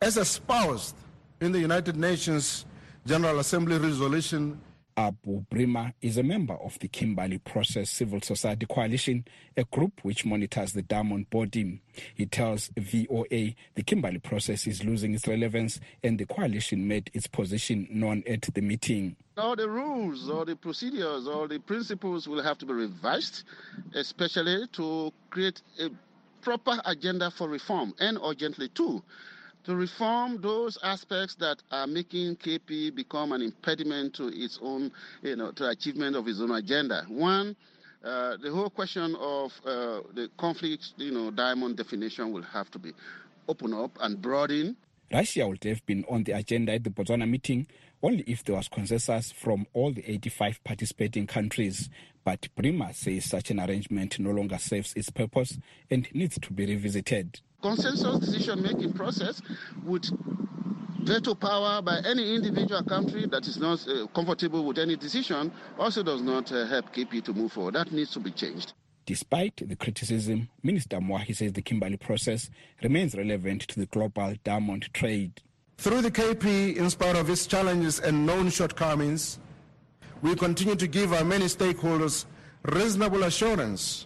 as 0.02 0.16
espoused 0.18 0.96
in 1.42 1.52
the 1.52 1.60
United 1.60 1.98
Nations 1.98 2.66
General 3.06 3.40
Assembly 3.40 3.78
Resolution 3.78 4.60
Abu 4.98 5.46
Brima 5.52 5.94
is 6.02 6.18
a 6.18 6.24
member 6.24 6.54
of 6.56 6.78
the 6.80 6.88
Kimberley 6.88 7.38
Process 7.38 7.90
Civil 7.90 8.22
Society 8.22 8.66
Coalition, 8.66 9.26
a 9.58 9.64
group 9.64 10.00
which 10.04 10.26
monitors 10.26 10.74
the 10.74 10.82
diamond 10.82 11.30
body. 11.30 11.82
He 12.16 12.26
tells 12.26 12.70
VOA 12.78 13.56
the 13.76 13.84
Kimberley 13.86 14.20
process 14.20 14.68
is 14.68 14.84
losing 14.84 15.14
its 15.14 15.28
relevance 15.28 15.80
and 16.04 16.20
the 16.20 16.26
coalition 16.26 16.88
made 16.88 17.10
its 17.14 17.28
position 17.28 17.88
known 17.90 18.24
at 18.28 18.42
the 18.42 18.62
meeting. 18.62 19.16
All 19.38 19.56
the 19.56 19.70
rules 19.70 20.30
or 20.30 20.46
the 20.46 20.56
procedures 20.56 21.28
or 21.28 21.48
the 21.48 21.60
principles 21.60 22.28
will 22.28 22.44
have 22.44 22.58
to 22.60 22.66
be 22.66 22.74
revised, 22.74 23.44
especially 23.96 24.68
to 24.74 25.12
create 25.30 25.62
a 25.80 25.90
proper 26.42 26.82
agenda 26.86 27.32
for 27.32 27.48
reform 27.48 27.94
and 28.00 28.18
urgently 28.24 28.68
too 28.70 29.02
to 29.64 29.76
reform 29.76 30.42
those 30.42 30.78
aspects 30.84 31.36
that 31.36 31.62
are 31.72 31.88
making 31.88 32.36
KP 32.38 32.94
become 32.96 33.32
an 33.32 33.42
impediment 33.42 34.16
to 34.16 34.28
its 34.28 34.60
own, 34.62 34.92
you 35.22 35.36
know, 35.36 35.52
to 35.52 35.70
achievement 35.70 36.16
of 36.16 36.28
its 36.28 36.40
own 36.42 36.52
agenda. 36.52 37.06
One, 37.08 37.56
uh, 38.04 38.38
the 38.38 38.52
whole 38.52 38.70
question 38.70 39.16
of 39.20 39.52
uh, 39.66 40.02
the 40.14 40.30
conflict, 40.38 40.94
you 40.98 41.12
know, 41.12 41.32
diamond 41.32 41.78
definition 41.78 42.32
will 42.32 42.42
have 42.44 42.72
to 42.72 42.80
be 42.80 42.94
opened 43.48 43.76
up 43.76 43.92
and 44.00 44.22
broadened. 44.22 44.76
Russia 45.14 45.48
would 45.48 45.64
have 45.66 45.86
been 45.86 46.06
on 46.10 46.24
the 46.24 46.32
agenda 46.32 46.74
at 46.74 46.84
the 46.84 46.90
Botswana 46.90 47.30
meeting 47.30 47.68
only 48.02 48.24
if 48.26 48.44
there 48.44 48.56
was 48.56 48.68
consensus 48.68 49.32
from 49.32 49.68
all 49.74 49.92
the 49.92 50.10
85 50.10 50.64
participating 50.64 51.28
countries. 51.28 51.90
But 52.24 52.48
Brima 52.58 52.96
says 52.96 53.26
such 53.26 53.52
an 53.52 53.60
arrangement 53.60 54.20
no 54.20 54.32
longer 54.32 54.58
serves 54.58 54.94
its 54.96 55.10
purpose 55.10 55.60
and 55.90 56.08
needs 56.14 56.40
to 56.40 56.54
be 56.54 56.66
revisited 56.66 57.42
consensus 57.62 58.20
decision 58.20 58.62
making 58.62 58.94
process 58.94 59.42
would 59.84 60.06
veto 61.04 61.34
power 61.34 61.82
by 61.82 62.00
any 62.06 62.36
individual 62.36 62.84
country 62.84 63.26
that 63.28 63.48
is 63.48 63.58
not 63.58 63.86
uh, 63.88 64.06
comfortable 64.08 64.64
with 64.66 64.78
any 64.78 64.96
decision 64.96 65.52
also 65.80 66.04
does 66.04 66.22
not 66.22 66.52
uh, 66.52 66.66
help 66.68 66.94
KP 66.94 67.24
to 67.24 67.34
move 67.34 67.52
forward. 67.52 67.76
That 67.76 67.92
needs 67.92 68.12
to 68.12 68.20
be 68.20 68.32
changed. 68.32 68.74
Despite 69.06 69.68
the 69.68 69.76
criticism, 69.76 70.50
Minister 70.62 70.98
Moagi 70.98 71.36
says 71.36 71.54
the 71.54 71.62
Kimberley 71.62 71.98
process 71.98 72.50
remains 72.84 73.16
relevant 73.16 73.62
to 73.64 73.80
the 73.80 73.88
global 73.88 74.36
diamond 74.44 74.94
trade. 74.94 75.42
Through 75.78 76.02
the 76.02 76.12
KP, 76.12 76.76
in 76.76 76.90
spite 76.92 77.16
of 77.16 77.30
its 77.30 77.48
challenges 77.48 78.00
and 78.00 78.26
known 78.26 78.52
shortcomings, 78.52 79.40
we 80.22 80.36
continue 80.36 80.76
to 80.76 80.88
give 80.88 81.14
our 81.14 81.24
many 81.24 81.46
stakeholders 81.46 82.26
reasonable 82.64 83.24
assurance 83.24 84.06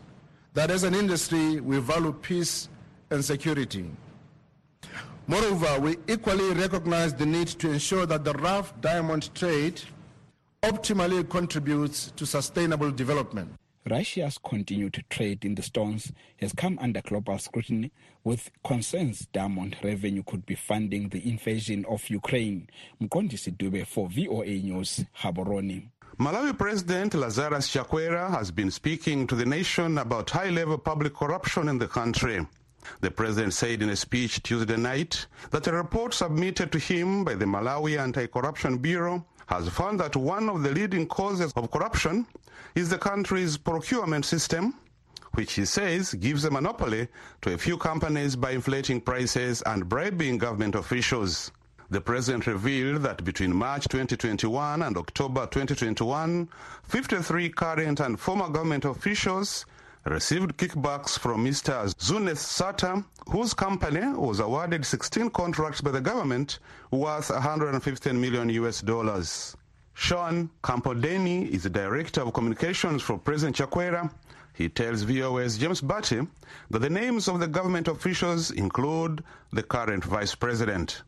that 0.53 0.71
as 0.71 0.83
an 0.83 0.95
industry 0.95 1.59
we 1.59 1.79
value 1.79 2.13
peace 2.13 2.69
and 3.15 3.25
security. 3.25 3.85
Moreover, 5.27 5.79
we 5.79 5.97
equally 6.07 6.53
recognize 6.53 7.13
the 7.15 7.25
need 7.25 7.47
to 7.47 7.71
ensure 7.71 8.05
that 8.05 8.23
the 8.23 8.33
rough 8.33 8.79
diamond 8.81 9.33
trade 9.33 9.81
optimally 10.61 11.27
contributes 11.27 12.11
to 12.15 12.25
sustainable 12.25 12.91
development. 12.91 13.53
Russia's 13.89 14.39
continued 14.43 15.03
trade 15.09 15.45
in 15.45 15.55
the 15.55 15.61
stones 15.61 16.11
has 16.37 16.53
come 16.53 16.77
under 16.81 17.01
global 17.01 17.37
scrutiny, 17.37 17.91
with 18.23 18.49
concerns 18.63 19.27
diamond 19.31 19.75
revenue 19.83 20.23
could 20.23 20.45
be 20.45 20.55
funding 20.55 21.09
the 21.09 21.27
invasion 21.29 21.85
of 21.87 22.07
Ukraine. 22.09 22.67
Mqondisi 23.01 23.55
Dube 23.55 23.85
for 23.85 24.09
VOA 24.09 24.45
News, 24.45 25.05
Gaborone. 25.21 25.89
Malawi 26.19 26.57
President 26.57 27.13
Lazarus 27.13 27.69
Chakwera 27.69 28.31
has 28.31 28.49
been 28.49 28.71
speaking 28.71 29.27
to 29.27 29.35
the 29.35 29.45
nation 29.45 29.97
about 29.99 30.29
high-level 30.29 30.79
public 30.79 31.13
corruption 31.13 31.67
in 31.67 31.77
the 31.77 31.87
country. 31.87 32.45
The 33.01 33.11
president 33.11 33.53
said 33.53 33.81
in 33.81 33.89
a 33.89 33.95
speech 33.95 34.43
Tuesday 34.43 34.77
night 34.77 35.27
that 35.51 35.67
a 35.67 35.73
report 35.73 36.13
submitted 36.13 36.71
to 36.71 36.79
him 36.79 37.23
by 37.23 37.35
the 37.35 37.45
Malawi 37.45 37.99
Anti-Corruption 37.99 38.77
Bureau 38.77 39.25
has 39.47 39.69
found 39.69 39.99
that 39.99 40.15
one 40.15 40.49
of 40.49 40.63
the 40.63 40.71
leading 40.71 41.07
causes 41.07 41.51
of 41.55 41.71
corruption 41.71 42.25
is 42.73 42.89
the 42.89 42.97
country's 42.97 43.57
procurement 43.57 44.25
system, 44.25 44.73
which 45.33 45.53
he 45.53 45.65
says 45.65 46.13
gives 46.15 46.45
a 46.45 46.51
monopoly 46.51 47.07
to 47.41 47.53
a 47.53 47.57
few 47.57 47.77
companies 47.77 48.35
by 48.35 48.51
inflating 48.51 48.99
prices 49.01 49.61
and 49.65 49.87
bribing 49.87 50.37
government 50.37 50.75
officials. 50.75 51.51
The 51.89 52.01
president 52.01 52.47
revealed 52.47 53.03
that 53.03 53.23
between 53.23 53.55
March 53.55 53.87
2021 53.87 54.81
and 54.81 54.97
October 54.97 55.45
2021, 55.45 56.49
53 56.83 57.49
current 57.49 57.99
and 57.99 58.19
former 58.19 58.49
government 58.49 58.85
officials 58.85 59.65
received 60.05 60.55
kickbacks 60.57 61.17
from 61.17 61.43
Mr. 61.43 61.91
Zuneth 61.95 62.37
Sattar, 62.37 63.03
whose 63.27 63.55
company 63.55 64.05
was 64.13 64.39
awarded 64.39 64.85
16 64.85 65.31
contracts 65.31 65.81
by 65.81 65.89
the 65.89 65.99
government 65.99 66.59
worth 66.91 67.31
115 67.31 68.21
million 68.21 68.49
US 68.49 68.81
dollars. 68.81 69.57
Sean 69.95 70.49
Kampondeni 70.63 71.49
is 71.49 71.63
the 71.63 71.69
Director 71.71 72.21
of 72.21 72.33
Communications 72.33 73.01
for 73.01 73.17
President 73.17 73.55
Chakwera. 73.55 74.11
He 74.53 74.69
tells 74.69 75.01
VOA's 75.01 75.57
James 75.57 75.81
Butty 75.81 76.21
that 76.69 76.79
the 76.79 76.89
names 76.89 77.27
of 77.27 77.39
the 77.39 77.47
government 77.47 77.87
officials 77.87 78.51
include 78.51 79.23
the 79.53 79.63
current 79.63 80.03
Vice 80.03 80.35
President. 80.35 81.01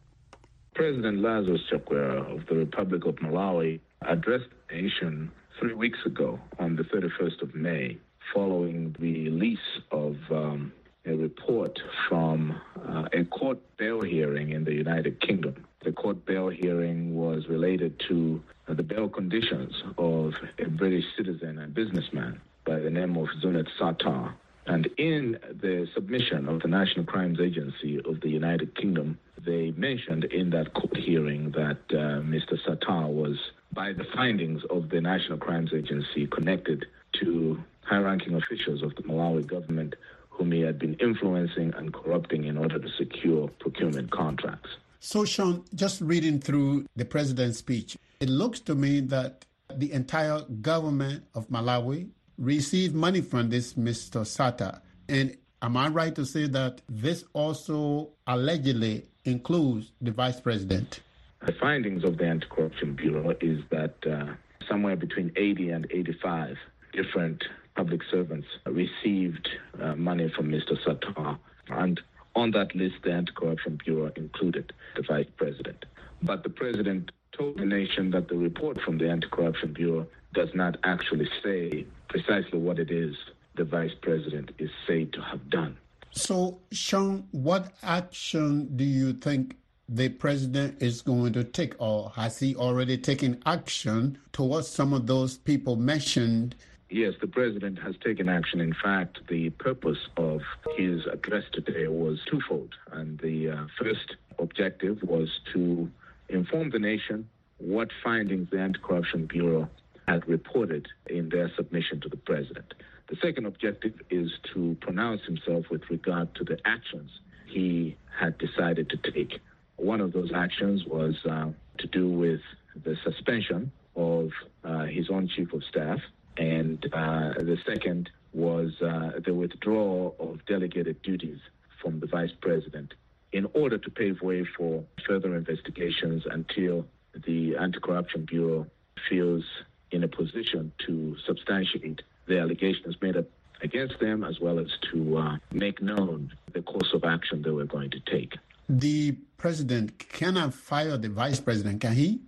President 0.73 1.19
Lazarus 1.19 1.61
Chakwera 1.71 2.35
of 2.35 2.47
the 2.47 2.55
Republic 2.55 3.05
of 3.05 3.15
Malawi 3.17 3.79
addressed 4.01 4.49
the 4.69 4.81
nation 4.81 5.31
three 5.59 5.73
weeks 5.73 5.99
ago 6.05 6.39
on 6.57 6.75
the 6.75 6.83
31st 6.83 7.41
of 7.43 7.53
May 7.53 7.97
following 8.33 8.95
the 8.99 9.29
release 9.29 9.59
of 9.91 10.15
um, 10.31 10.71
a 11.05 11.15
report 11.15 11.79
from 12.07 12.59
uh, 12.87 13.07
a 13.13 13.23
court 13.25 13.59
bail 13.77 14.01
hearing 14.01 14.51
in 14.51 14.65
the 14.65 14.73
United 14.73 15.21
Kingdom. 15.21 15.65
The 15.83 15.91
court 15.91 16.25
bail 16.25 16.49
hearing 16.49 17.15
was 17.15 17.47
related 17.47 18.01
to 18.09 18.41
uh, 18.67 18.73
the 18.73 18.83
bail 18.83 19.07
conditions 19.07 19.73
of 19.97 20.33
a 20.59 20.65
British 20.65 21.05
citizen 21.15 21.59
and 21.59 21.73
businessman 21.73 22.41
by 22.65 22.79
the 22.79 22.89
name 22.89 23.15
of 23.15 23.27
Zuneth 23.41 23.69
Sattar. 23.79 24.33
And 24.65 24.87
in 24.97 25.39
the 25.49 25.87
submission 25.93 26.49
of 26.49 26.61
the 26.61 26.67
National 26.67 27.05
Crimes 27.05 27.39
Agency 27.39 28.01
of 28.03 28.19
the 28.19 28.29
United 28.29 28.75
Kingdom, 28.75 29.17
they 29.45 29.71
mentioned 29.77 30.25
in 30.25 30.49
that 30.49 30.73
court 30.73 30.97
hearing 30.97 31.51
that 31.51 31.77
uh, 31.91 32.19
Mr. 32.21 32.57
Sattar 32.67 33.07
was, 33.07 33.37
by 33.71 33.93
the 33.93 34.03
findings 34.13 34.61
of 34.69 34.89
the 34.89 34.99
National 34.99 35.37
Crimes 35.37 35.71
Agency, 35.73 36.27
connected 36.27 36.85
to 37.19 37.61
high 37.83 37.99
ranking 37.99 38.35
officials 38.35 38.83
of 38.83 38.95
the 38.95 39.03
Malawi 39.03 39.45
government 39.45 39.95
whom 40.29 40.51
he 40.51 40.61
had 40.61 40.77
been 40.77 40.93
influencing 40.95 41.73
and 41.75 41.93
corrupting 41.93 42.45
in 42.45 42.57
order 42.57 42.77
to 42.77 42.89
secure 42.97 43.47
procurement 43.59 44.11
contracts. 44.11 44.69
So, 44.99 45.25
Sean, 45.25 45.63
just 45.73 46.01
reading 46.01 46.39
through 46.39 46.85
the 46.95 47.05
president's 47.05 47.57
speech, 47.57 47.97
it 48.19 48.29
looks 48.29 48.59
to 48.61 48.75
me 48.75 48.99
that 49.01 49.45
the 49.73 49.91
entire 49.91 50.41
government 50.61 51.23
of 51.33 51.47
Malawi 51.49 52.09
received 52.37 52.95
money 52.95 53.21
from 53.21 53.49
this 53.49 53.73
Mr. 53.73 54.21
Sattar. 54.21 54.81
And 55.09 55.37
am 55.61 55.77
I 55.77 55.87
right 55.87 56.13
to 56.15 56.25
say 56.25 56.47
that 56.47 56.81
this 56.89 57.23
also 57.33 58.09
allegedly 58.27 59.05
includes 59.25 59.91
the 60.01 60.11
vice 60.11 60.39
president? 60.39 61.01
The 61.45 61.53
findings 61.53 62.03
of 62.03 62.17
the 62.17 62.25
Anti 62.25 62.47
Corruption 62.47 62.93
Bureau 62.93 63.35
is 63.41 63.61
that 63.69 63.95
uh, 64.05 64.33
somewhere 64.67 64.95
between 64.95 65.31
80 65.35 65.69
and 65.69 65.87
85 65.91 66.57
different 66.93 67.43
public 67.75 68.01
servants 68.09 68.47
received 68.65 69.47
uh, 69.81 69.95
money 69.95 70.31
from 70.35 70.49
Mr. 70.49 70.75
Sattar. 70.83 71.37
And 71.69 71.99
on 72.35 72.51
that 72.51 72.75
list, 72.75 72.95
the 73.03 73.11
Anti 73.13 73.31
Corruption 73.33 73.79
Bureau 73.83 74.11
included 74.15 74.73
the 74.95 75.03
vice 75.03 75.27
president. 75.37 75.85
But 76.23 76.43
the 76.43 76.49
president 76.49 77.11
told 77.37 77.57
the 77.57 77.65
nation 77.65 78.11
that 78.11 78.27
the 78.27 78.35
report 78.35 78.81
from 78.81 78.97
the 78.97 79.09
Anti 79.09 79.27
Corruption 79.29 79.73
Bureau 79.73 80.07
does 80.33 80.49
not 80.53 80.77
actually 80.83 81.29
say 81.43 81.85
precisely 82.09 82.59
what 82.59 82.79
it 82.79 82.91
is 82.91 83.15
the 83.55 83.63
vice 83.63 83.93
president 84.01 84.51
is 84.59 84.69
said 84.85 85.11
to 85.13 85.21
have 85.21 85.49
done. 85.49 85.77
So, 86.11 86.59
Sean, 86.71 87.27
what 87.31 87.73
action 87.83 88.75
do 88.77 88.83
you 88.83 89.13
think 89.13 89.57
the 89.89 90.09
president 90.09 90.81
is 90.81 91.01
going 91.01 91.33
to 91.33 91.43
take, 91.43 91.73
or 91.79 92.11
has 92.15 92.39
he 92.39 92.55
already 92.55 92.97
taken 92.97 93.41
action 93.45 94.17
towards 94.31 94.67
some 94.67 94.93
of 94.93 95.07
those 95.07 95.37
people 95.37 95.75
mentioned 95.75 96.55
Yes, 96.89 97.15
the 97.19 97.27
president 97.27 97.79
has 97.79 97.95
taken 98.03 98.29
action. 98.29 98.61
In 98.61 98.73
fact, 98.73 99.19
the 99.27 99.49
purpose 99.49 99.97
of 100.15 100.41
his 100.77 101.05
address 101.05 101.43
today 101.51 101.87
was 101.87 102.19
twofold. 102.25 102.75
And 102.91 103.19
the 103.19 103.49
uh, 103.49 103.67
first 103.77 104.15
objective 104.39 105.03
was 105.03 105.27
to 105.53 105.91
inform 106.29 106.69
the 106.69 106.79
nation 106.79 107.27
what 107.57 107.89
findings 108.03 108.49
the 108.51 108.59
Anti 108.59 108.79
Corruption 108.79 109.25
Bureau 109.25 109.69
had 110.07 110.27
reported 110.29 110.87
in 111.07 111.27
their 111.27 111.51
submission 111.57 111.99
to 112.01 112.09
the 112.09 112.17
president. 112.17 112.73
The 113.09 113.17
second 113.21 113.45
objective 113.45 113.93
is 114.09 114.31
to 114.53 114.77
pronounce 114.79 115.23
himself 115.25 115.65
with 115.69 115.81
regard 115.89 116.33
to 116.35 116.45
the 116.45 116.57
actions 116.65 117.11
he 117.47 117.97
had 118.17 118.37
decided 118.37 118.89
to 118.91 119.11
take. 119.11 119.41
One 119.75 119.99
of 119.99 120.13
those 120.13 120.31
actions 120.33 120.85
was 120.85 121.15
uh, 121.29 121.49
to 121.79 121.87
do 121.87 122.07
with 122.07 122.41
the 122.81 122.95
suspension 123.03 123.71
of 123.95 124.31
uh, 124.63 124.85
his 124.85 125.09
own 125.09 125.27
chief 125.27 125.51
of 125.51 125.63
staff 125.65 125.99
and 126.37 126.85
uh, 126.93 127.33
the 127.37 127.57
second 127.65 128.09
was 128.33 128.71
uh, 128.81 129.11
the 129.25 129.33
withdrawal 129.33 130.15
of 130.19 130.45
delegated 130.45 131.01
duties 131.01 131.39
from 131.81 131.99
the 131.99 132.07
vice 132.07 132.31
president 132.41 132.93
in 133.31 133.47
order 133.53 133.77
to 133.77 133.89
pave 133.89 134.21
way 134.21 134.45
for 134.57 134.83
further 135.05 135.35
investigations 135.35 136.23
until 136.29 136.85
the 137.25 137.55
Anti 137.55 137.79
Corruption 137.79 138.25
Bureau 138.25 138.67
feels 139.09 139.43
in 139.91 140.03
a 140.03 140.07
position 140.07 140.71
to 140.85 141.15
substantiate 141.25 142.01
the 142.27 142.39
allegations 142.39 142.95
made 143.01 143.15
up 143.15 143.25
against 143.61 143.99
them 143.99 144.23
as 144.23 144.39
well 144.39 144.59
as 144.59 144.67
to 144.91 145.17
uh, 145.17 145.37
make 145.51 145.81
known 145.81 146.31
the 146.53 146.61
course 146.61 146.93
of 146.93 147.03
action 147.03 147.41
they 147.41 147.49
were 147.49 147.65
going 147.65 147.89
to 147.89 147.99
take. 148.01 148.35
The 148.69 149.13
president 149.37 149.97
cannot 149.97 150.53
fire 150.53 150.97
the 150.97 151.09
vice 151.09 151.39
president, 151.39 151.81
can 151.81 151.93
he? 151.93 152.19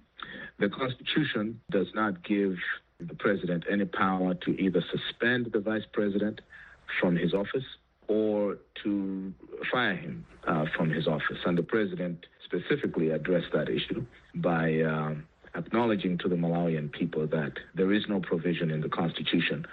The 0.58 0.70
Constitution 0.70 1.60
does 1.70 1.88
not 1.94 2.24
give 2.24 2.58
the 3.00 3.16
president 3.16 3.64
any 3.70 3.86
power 3.86 4.34
to 4.34 4.52
either 4.60 4.84
suspend 4.92 5.52
the 5.52 5.60
vice 5.60 5.86
president 5.92 6.42
from 7.00 7.16
his 7.16 7.34
office 7.34 7.64
or 8.08 8.58
to 8.84 9.34
fire 9.72 9.96
him 9.96 10.26
uh, 10.48 10.66
from 10.76 10.90
his 10.90 11.08
office. 11.08 11.38
And 11.46 11.58
the 11.58 11.64
president 11.64 12.26
specifically 12.44 13.12
addressed 13.12 13.52
that 13.54 13.70
issue 13.70 14.06
by 14.36 14.82
uh, 14.82 15.14
acknowledging 15.56 16.18
to 16.18 16.28
the 16.28 16.36
Malawian 16.36 16.92
people 16.92 17.28
that 17.28 17.54
there 17.76 17.94
is 17.94 18.04
no 18.10 18.20
provision 18.20 18.72
in 18.72 18.82
the 18.82 18.90
Constitution 18.90 19.66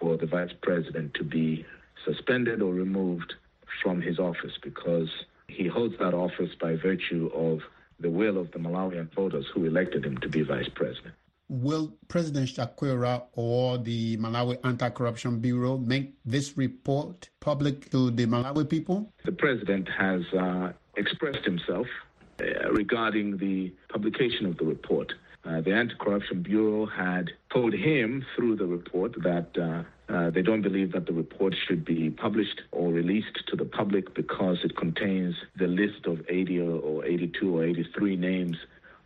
for 0.00 0.16
the 0.16 0.26
vice 0.26 0.52
president 0.62 1.14
to 1.14 1.24
be 1.24 1.64
suspended 2.04 2.62
or 2.62 2.72
removed 2.72 3.34
from 3.82 4.00
his 4.00 4.18
office 4.18 4.58
because 4.62 5.10
he 5.48 5.66
holds 5.66 5.94
that 5.98 6.14
office 6.14 6.50
by 6.60 6.74
virtue 6.74 7.30
of 7.34 7.60
the 8.00 8.10
will 8.10 8.38
of 8.38 8.50
the 8.52 8.58
Malawian 8.58 9.12
voters 9.14 9.46
who 9.54 9.66
elected 9.66 10.04
him 10.04 10.16
to 10.18 10.28
be 10.28 10.42
vice 10.42 10.68
president. 10.74 11.14
Will 11.48 11.94
President 12.08 12.48
Chakwera 12.48 13.24
or 13.34 13.76
the 13.78 14.16
Malawi 14.16 14.58
Anti-Corruption 14.64 15.40
Bureau 15.40 15.76
make 15.76 16.14
this 16.24 16.56
report 16.56 17.28
public 17.40 17.90
to 17.90 18.10
the 18.10 18.26
Malawi 18.26 18.68
people? 18.68 19.12
The 19.24 19.32
president 19.32 19.88
has 19.88 20.22
uh, 20.32 20.72
expressed 20.96 21.44
himself 21.44 21.86
uh, 22.40 22.70
regarding 22.72 23.36
the 23.36 23.72
publication 23.90 24.46
of 24.46 24.56
the 24.56 24.64
report. 24.64 25.12
Uh, 25.44 25.60
the 25.60 25.74
Anti-Corruption 25.74 26.42
Bureau 26.42 26.86
had 26.86 27.30
told 27.52 27.74
him 27.74 28.24
through 28.34 28.56
the 28.56 28.64
report 28.66 29.14
that 29.22 29.48
uh, 29.58 30.12
uh, 30.12 30.30
they 30.30 30.40
don't 30.40 30.62
believe 30.62 30.92
that 30.92 31.04
the 31.04 31.12
report 31.12 31.54
should 31.68 31.84
be 31.84 32.08
published 32.08 32.62
or 32.72 32.90
released 32.90 33.38
to 33.48 33.56
the 33.56 33.66
public 33.66 34.14
because 34.14 34.56
it 34.64 34.74
contains 34.76 35.34
the 35.58 35.66
list 35.66 36.06
of 36.06 36.20
80 36.28 36.60
or 36.60 37.04
82 37.04 37.58
or 37.58 37.64
83 37.64 38.16
names 38.16 38.56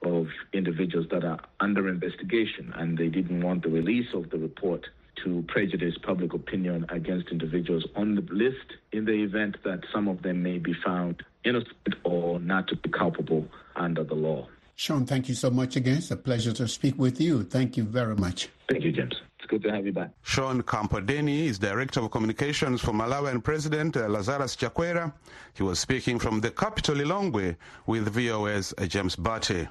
of 0.03 0.27
individuals 0.53 1.07
that 1.11 1.25
are 1.25 1.41
under 1.61 1.89
investigation, 1.89 2.73
and 2.77 2.97
they 2.97 3.09
didn't 3.09 3.43
want 3.43 3.63
the 3.63 3.69
release 3.69 4.09
of 4.15 4.31
the 4.31 4.39
report 4.39 4.87
to 5.25 5.45
prejudice 5.49 5.95
public 6.03 6.33
opinion 6.33 6.87
against 6.91 7.29
individuals 7.31 7.85
on 7.97 8.15
the 8.15 8.23
list 8.33 8.75
in 8.93 9.05
the 9.05 9.13
event 9.13 9.57
that 9.65 9.81
some 9.93 10.09
of 10.09 10.23
them 10.23 10.43
may 10.43 10.59
be 10.59 10.75
found 10.85 11.23
innocent 11.45 11.95
or 12.05 12.39
not 12.39 12.69
to 12.69 12.77
be 12.77 12.91
culpable 12.91 13.47
under 13.77 14.05
the 14.05 14.15
law. 14.15 14.47
Sean, 14.77 15.05
thank 15.05 15.29
you 15.29 15.35
so 15.35 15.51
much 15.51 15.75
again. 15.75 15.99
It's 15.99 16.13
a 16.13 16.17
pleasure 16.17 16.53
to 16.53 16.69
speak 16.69 16.97
with 16.99 17.21
you. 17.21 17.43
Thank 17.43 17.77
you 17.77 17.83
very 17.83 18.15
much. 18.15 18.49
Thank 18.69 18.85
you, 18.85 18.93
James. 18.93 19.15
It's 19.39 19.49
good 19.49 19.63
to 19.65 19.73
have 19.73 19.85
you 19.85 19.93
back. 19.93 20.11
Sean 20.23 20.63
Kampondeni 20.63 21.47
is 21.47 21.59
Director 21.59 22.01
of 22.01 22.13
Communications 22.13 22.81
for 22.81 22.93
Malawian 22.93 23.43
President 23.43 23.97
uh, 23.97 24.09
Lazarus 24.09 24.55
Chakwera. 24.55 25.13
He 25.55 25.65
was 25.65 25.81
speaking 25.81 26.21
from 26.21 26.41
the 26.41 26.53
capital 26.53 26.95
Lilongwe 26.95 27.57
with 27.87 28.07
VOA's 28.15 28.73
uh, 28.79 28.87
James 28.87 29.17
Butty. 29.17 29.67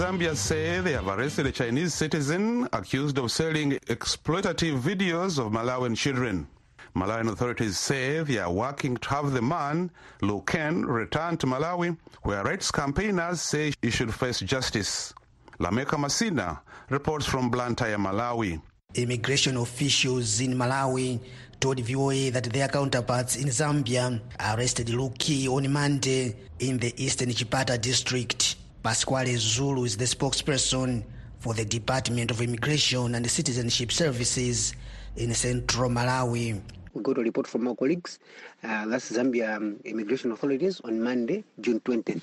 Zambia 0.00 0.34
say 0.34 0.80
they 0.80 0.92
have 0.92 1.08
arrested 1.08 1.44
a 1.44 1.52
Chinese 1.52 1.92
citizen 1.92 2.66
accused 2.72 3.18
of 3.18 3.30
selling 3.30 3.72
exploitative 3.90 4.80
videos 4.80 5.38
of 5.38 5.52
Malawian 5.52 5.94
children. 5.94 6.48
Malawian 6.96 7.30
authorities 7.30 7.78
say 7.78 8.22
they 8.22 8.38
are 8.38 8.50
working 8.50 8.96
to 8.96 9.08
have 9.10 9.32
the 9.32 9.42
man, 9.42 9.90
Lu 10.22 10.40
Ken, 10.46 10.86
return 10.86 11.36
to 11.36 11.46
Malawi, 11.46 11.98
where 12.22 12.42
rights 12.42 12.70
campaigners 12.70 13.42
say 13.42 13.74
he 13.82 13.90
should 13.90 14.14
face 14.14 14.40
justice. 14.40 15.12
Lameck 15.58 15.88
Masina 15.88 16.60
reports 16.88 17.26
from 17.26 17.50
Blantyre, 17.50 17.98
Malawi. 17.98 18.58
Immigration 18.94 19.58
officials 19.58 20.40
in 20.40 20.54
Malawi 20.54 21.20
told 21.60 21.78
VOA 21.80 22.30
that 22.30 22.44
their 22.44 22.68
counterparts 22.68 23.36
in 23.36 23.48
Zambia 23.48 24.18
arrested 24.40 24.88
Lu 24.88 25.10
Ke 25.10 25.46
on 25.46 25.70
Monday 25.70 26.34
in 26.58 26.78
the 26.78 26.94
Eastern 26.96 27.28
Chipata 27.28 27.78
district. 27.78 28.49
Pasqually 28.82 29.36
Zulu 29.36 29.84
is 29.84 29.98
the 29.98 30.06
spokesperson 30.06 31.04
for 31.38 31.52
the 31.52 31.66
Department 31.66 32.30
of 32.30 32.40
Immigration 32.40 33.14
and 33.14 33.30
Citizenship 33.30 33.92
Services 33.92 34.72
in 35.16 35.34
central 35.34 35.90
Malawi. 35.90 36.58
We 36.94 37.02
got 37.02 37.18
a 37.18 37.20
report 37.20 37.46
from 37.46 37.68
our 37.68 37.76
colleagues, 37.76 38.18
uh, 38.64 38.86
that's 38.86 39.12
Zambia 39.12 39.56
um, 39.56 39.78
immigration 39.84 40.32
authorities, 40.32 40.80
on 40.82 41.00
Monday, 41.00 41.44
June 41.60 41.78
20th, 41.80 42.22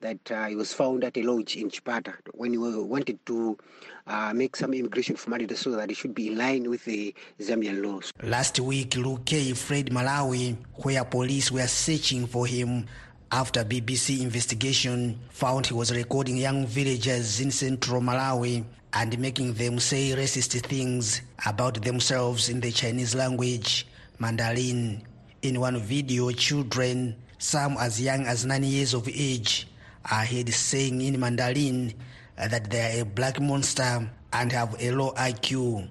that 0.00 0.32
uh, 0.32 0.46
he 0.46 0.56
was 0.56 0.72
found 0.72 1.04
at 1.04 1.16
a 1.18 1.22
lodge 1.22 1.56
in 1.56 1.70
Chipata 1.70 2.14
when 2.32 2.52
he 2.52 2.58
wanted 2.58 3.24
to 3.26 3.58
uh, 4.06 4.32
make 4.34 4.56
some 4.56 4.72
immigration 4.72 5.14
formalities 5.14 5.60
so 5.60 5.72
that 5.72 5.90
it 5.90 5.96
should 5.96 6.14
be 6.14 6.28
in 6.28 6.38
line 6.38 6.70
with 6.70 6.84
the 6.86 7.14
Zambian 7.38 7.84
laws. 7.84 8.12
Last 8.22 8.58
week, 8.58 8.96
Lu 8.96 9.18
Ke 9.18 9.54
fled 9.54 9.90
Malawi, 9.90 10.56
where 10.82 11.04
police 11.04 11.52
were 11.52 11.66
searching 11.68 12.26
for 12.26 12.46
him 12.46 12.86
after 13.30 13.62
BBC 13.62 14.20
investigation 14.22 15.18
found 15.28 15.66
he 15.66 15.74
was 15.74 15.94
recording 15.94 16.36
young 16.36 16.66
villagers 16.66 17.40
in 17.40 17.50
central 17.50 18.00
Malawi 18.00 18.64
and 18.94 19.18
making 19.18 19.52
them 19.52 19.78
say 19.78 20.10
racist 20.16 20.58
things 20.64 21.20
about 21.44 21.82
themselves 21.82 22.48
in 22.48 22.60
the 22.60 22.70
Chinese 22.70 23.14
language, 23.14 23.86
Mandarin. 24.18 25.02
In 25.42 25.60
one 25.60 25.78
video, 25.78 26.30
children, 26.30 27.16
some 27.38 27.76
as 27.78 28.00
young 28.00 28.24
as 28.24 28.46
nine 28.46 28.64
years 28.64 28.94
of 28.94 29.06
age, 29.06 29.68
are 30.10 30.24
heard 30.24 30.48
saying 30.48 31.02
in 31.02 31.20
Mandarin 31.20 31.92
that 32.36 32.70
they 32.70 32.98
are 32.98 33.02
a 33.02 33.04
black 33.04 33.38
monster 33.40 34.08
and 34.32 34.52
have 34.52 34.74
a 34.80 34.90
low 34.90 35.12
IQ. 35.12 35.86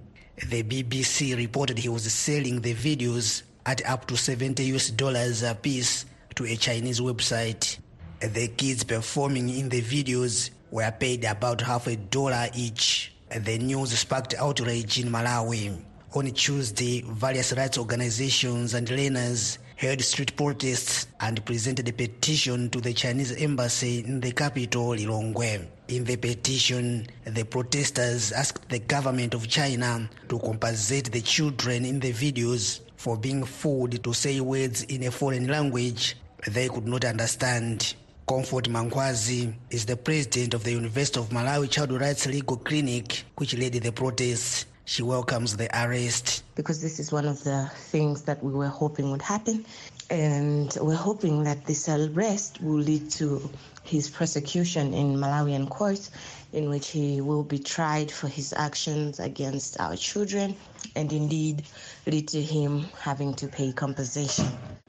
The 0.50 0.64
BBC 0.64 1.38
reported 1.38 1.78
he 1.78 1.90
was 1.90 2.12
selling 2.12 2.62
the 2.62 2.74
videos 2.74 3.44
at 3.66 3.88
up 3.88 4.08
to 4.08 4.18
70 4.18 4.64
US 4.76 4.90
dollars 4.90 5.44
a 5.44 5.54
piece 5.54 6.06
to 6.38 6.46
a 6.46 6.56
Chinese 6.56 7.02
website. 7.02 7.80
The 8.20 8.48
kids 8.50 8.84
performing 8.84 9.50
in 9.50 9.70
the 9.70 9.82
videos 9.82 10.52
were 10.70 10.92
paid 10.92 11.26
about 11.26 11.62
half 11.62 11.88
a 11.88 11.96
dollar 11.96 12.48
each. 12.56 13.12
The 13.30 13.58
news 13.58 13.98
sparked 13.98 14.36
outrage 14.36 15.00
in 15.00 15.10
Malawi. 15.10 15.84
On 16.14 16.26
Tuesday, 16.32 17.02
various 17.02 17.54
rights 17.54 17.80
organizations 17.80 18.76
and 18.76 18.88
learners 18.90 19.58
held 19.78 20.02
street 20.02 20.36
protests 20.36 21.08
and 21.20 21.44
presented 21.44 21.90
a 21.90 21.94
petition 21.94 22.70
to 22.70 22.82
the 22.82 22.94
Chinese 22.94 23.32
embassy 23.34 24.04
in 24.06 24.20
the 24.20 24.32
capital, 24.32 24.90
Lilongwe. 24.90 25.68
In 25.88 26.04
the 26.04 26.18
petition, 26.18 27.08
the 27.26 27.46
protesters 27.46 28.32
asked 28.32 28.70
the 28.70 28.80
government 28.80 29.34
of 29.34 29.48
China 29.48 30.08
to 30.30 30.38
compensate 30.38 31.12
the 31.12 31.22
children 31.22 31.84
in 31.84 32.00
the 32.00 32.14
videos 32.14 32.82
for 32.96 33.18
being 33.18 33.44
fooled 33.44 34.04
to 34.04 34.14
say 34.14 34.40
words 34.40 34.84
in 34.84 35.04
a 35.04 35.12
foreign 35.12 35.48
language 35.48 36.16
they 36.46 36.70
could 36.70 36.88
not 36.88 37.06
understand. 37.06 37.96
Comfort 38.28 38.66
Mangwazi 38.66 39.54
is 39.70 39.86
the 39.86 39.96
president 39.96 40.54
of 40.54 40.64
the 40.66 40.72
University 40.72 41.18
of 41.18 41.30
Malawi 41.30 41.70
Child 41.70 41.94
Rights 41.94 42.28
Legal 42.28 42.58
Clinic, 42.58 43.24
which 43.38 43.58
led 43.58 43.72
the 43.72 43.92
protests. 43.92 44.66
She 44.84 45.02
welcomes 45.02 45.56
the 45.56 45.70
arrest. 45.74 46.44
Because 46.56 46.82
this 46.82 47.00
is 47.00 47.12
one 47.12 47.26
of 47.26 47.44
the 47.44 47.72
things 47.74 48.24
that 48.24 48.44
we 48.44 48.52
were 48.52 48.68
hoping 48.68 49.12
would 49.12 49.22
happen. 49.22 49.66
And 50.10 50.78
we're 50.82 50.96
hoping 50.96 51.44
that 51.44 51.66
this 51.66 51.88
arrest 51.88 52.62
will 52.62 52.80
lead 52.80 53.10
to 53.12 53.50
his 53.84 54.10
prosecution 54.10 54.94
in 54.94 55.16
Malawian 55.16 55.70
courts, 55.70 56.12
in 56.54 56.70
which 56.70 56.90
he 56.90 57.22
will 57.22 57.44
be 57.44 57.60
tried 57.60 58.12
for 58.12 58.28
his 58.28 58.54
actions 58.54 59.20
against 59.20 59.80
our 59.80 59.96
children 59.96 60.56
and 60.96 61.12
indeed 61.14 61.64
lead 62.06 62.28
to 62.30 62.42
him 62.42 62.86
having 63.00 63.34
to 63.36 63.48
pay 63.48 63.72
compensation. 63.72 64.48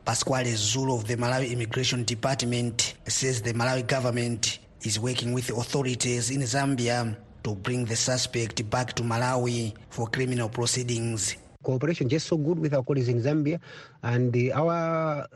Pasqually 0.09 0.57
Zulu 0.57 0.95
of 0.95 1.07
the 1.07 1.17
Malawi 1.17 1.53
Immigration 1.53 2.03
Department 2.03 2.95
says 3.07 3.43
the 3.43 3.53
Malawi 3.53 3.87
government 3.87 4.59
is 4.81 4.99
working 4.99 5.35
with 5.35 5.49
the 5.49 5.55
authorities 5.55 6.31
in 6.31 6.41
Zambia 6.41 7.15
to 7.45 7.55
bring 7.55 7.85
the 7.85 7.95
suspect 7.95 8.71
back 8.71 8.95
to 8.95 9.03
Malawi 9.03 9.75
for 9.91 10.07
criminal 10.09 10.49
proceedings. 10.49 11.37
Cooperation 11.63 12.09
just 12.09 12.27
so 12.27 12.39
good 12.39 12.59
with 12.59 12.73
our 12.73 12.83
colleagues 12.83 13.09
in 13.11 13.21
Zambia, 13.21 13.61
and 14.03 14.35
uh, 14.35 14.55
our 14.55 15.29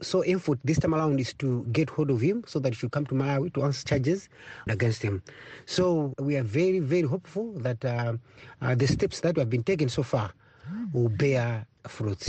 so 0.00 0.20
effort 0.20 0.60
this 0.62 0.78
time 0.78 0.94
around 0.94 1.18
is 1.18 1.32
to 1.32 1.66
get 1.72 1.90
hold 1.90 2.12
of 2.12 2.20
him 2.20 2.44
so 2.46 2.60
that 2.60 2.68
he 2.68 2.76
should 2.76 2.92
come 2.92 3.06
to 3.06 3.14
Malawi 3.16 3.52
to 3.54 3.64
answer 3.64 3.84
charges 3.84 4.28
against 4.68 5.02
him. 5.02 5.24
So 5.66 6.14
we 6.20 6.36
are 6.36 6.44
very, 6.44 6.78
very 6.78 7.02
hopeful 7.02 7.50
that 7.66 7.84
uh, 7.84 8.12
uh, 8.62 8.76
the 8.76 8.86
steps 8.86 9.18
that 9.26 9.36
have 9.38 9.50
been 9.50 9.64
taken 9.64 9.88
so 9.88 10.04
far 10.04 10.30
will 10.92 11.08
bear 11.08 11.66
fruit. 11.88 12.28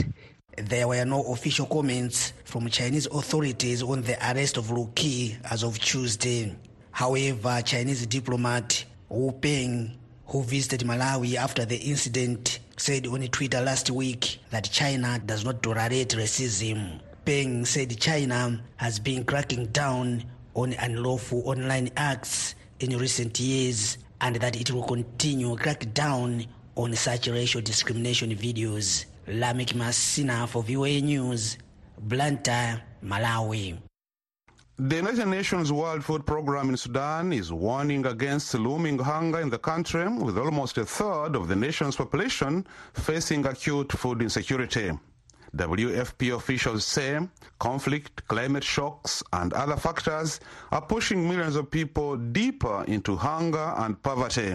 There 0.56 0.88
were 0.88 1.04
no 1.04 1.22
official 1.32 1.66
comments 1.66 2.32
from 2.44 2.70
Chinese 2.70 3.06
authorities 3.06 3.82
on 3.82 4.00
the 4.00 4.16
arrest 4.30 4.56
of 4.56 4.70
Lu 4.70 4.86
Ke 4.96 5.36
as 5.50 5.62
of 5.62 5.78
Tuesday. 5.78 6.56
However, 6.92 7.60
Chinese 7.62 8.06
diplomat 8.06 8.84
Wu 9.10 9.32
Peng, 9.32 9.98
who 10.26 10.42
visited 10.42 10.80
Malawi 10.80 11.34
after 11.34 11.66
the 11.66 11.76
incident, 11.76 12.60
said 12.78 13.06
on 13.06 13.20
Twitter 13.28 13.60
last 13.60 13.90
week 13.90 14.40
that 14.48 14.64
China 14.72 15.20
does 15.26 15.44
not 15.44 15.62
tolerate 15.62 16.08
racism. 16.16 17.00
Peng 17.26 17.66
said 17.66 18.00
China 18.00 18.58
has 18.76 18.98
been 18.98 19.24
cracking 19.24 19.66
down 19.66 20.24
on 20.54 20.72
unlawful 20.72 21.42
online 21.44 21.90
acts 21.98 22.54
in 22.80 22.96
recent 22.96 23.38
years 23.38 23.98
and 24.22 24.36
that 24.36 24.58
it 24.58 24.70
will 24.70 24.84
continue 24.84 25.54
crack 25.56 25.92
down 25.92 26.46
on 26.76 26.94
such 26.94 27.28
racial 27.28 27.60
discrimination 27.60 28.30
videos. 28.34 29.04
Lameck 29.28 29.74
Masina 29.74 30.46
for 30.48 30.62
VOA 30.62 31.00
News, 31.00 31.58
Blantyre, 31.98 32.80
Malawi. 33.02 33.76
The 34.78 34.96
United 34.96 35.26
Nations 35.26 35.72
World 35.72 36.04
Food 36.04 36.24
Programme 36.24 36.68
in 36.70 36.76
Sudan 36.76 37.32
is 37.32 37.52
warning 37.52 38.06
against 38.06 38.54
looming 38.54 38.98
hunger 39.00 39.40
in 39.40 39.50
the 39.50 39.58
country, 39.58 40.06
with 40.06 40.38
almost 40.38 40.78
a 40.78 40.84
third 40.84 41.34
of 41.34 41.48
the 41.48 41.56
nation's 41.56 41.96
population 41.96 42.64
facing 42.92 43.44
acute 43.46 43.90
food 43.90 44.22
insecurity. 44.22 44.92
WFP 45.56 46.36
officials 46.36 46.84
say 46.84 47.18
conflict, 47.58 48.28
climate 48.28 48.62
shocks, 48.62 49.24
and 49.32 49.52
other 49.54 49.76
factors 49.76 50.38
are 50.70 50.82
pushing 50.82 51.26
millions 51.28 51.56
of 51.56 51.68
people 51.68 52.16
deeper 52.16 52.84
into 52.84 53.16
hunger 53.16 53.74
and 53.78 54.00
poverty. 54.02 54.54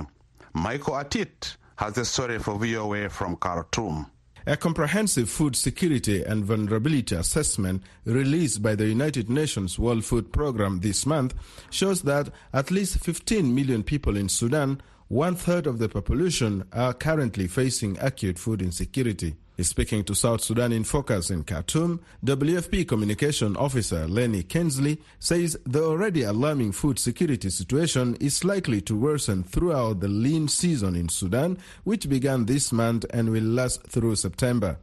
Michael 0.53 0.93
Atit 0.93 1.57
has 1.75 1.93
the 1.93 2.05
story 2.05 2.39
for 2.39 2.57
VOA 2.57 3.09
from 3.09 3.35
Khartoum. 3.35 4.05
A 4.47 4.57
comprehensive 4.57 5.29
food 5.29 5.55
security 5.55 6.23
and 6.23 6.43
vulnerability 6.43 7.13
assessment 7.13 7.83
released 8.05 8.63
by 8.63 8.73
the 8.73 8.87
United 8.87 9.29
Nations 9.29 9.77
World 9.77 10.03
Food 10.03 10.33
Programme 10.33 10.79
this 10.79 11.05
month 11.05 11.35
shows 11.69 12.01
that 12.03 12.29
at 12.51 12.71
least 12.71 12.97
15 12.97 13.53
million 13.53 13.83
people 13.83 14.17
in 14.17 14.29
Sudan, 14.29 14.81
one 15.09 15.35
third 15.35 15.67
of 15.67 15.77
the 15.77 15.87
population, 15.87 16.63
are 16.73 16.93
currently 16.93 17.47
facing 17.47 17.99
acute 17.99 18.39
food 18.39 18.63
insecurity. 18.63 19.35
Speaking 19.63 20.03
to 20.05 20.15
South 20.15 20.41
Sudan 20.41 20.71
in 20.71 20.83
Focus 20.83 21.29
in 21.29 21.43
Khartoum, 21.43 22.01
WFP 22.25 22.87
Communication 22.87 23.55
Officer 23.57 24.07
Leni 24.07 24.43
Kinzli 24.43 24.99
says 25.19 25.57
the 25.65 25.83
already 25.83 26.23
alarming 26.23 26.71
food 26.71 26.97
security 26.97 27.49
situation 27.49 28.15
is 28.19 28.43
likely 28.43 28.81
to 28.81 28.95
worsen 28.95 29.43
throughout 29.43 29.99
the 29.99 30.07
lean 30.07 30.47
season 30.47 30.95
in 30.95 31.09
Sudan, 31.09 31.57
which 31.83 32.09
began 32.09 32.45
this 32.45 32.71
month 32.71 33.05
and 33.11 33.29
will 33.29 33.43
last 33.43 33.85
through 33.87 34.15
September. 34.15 34.77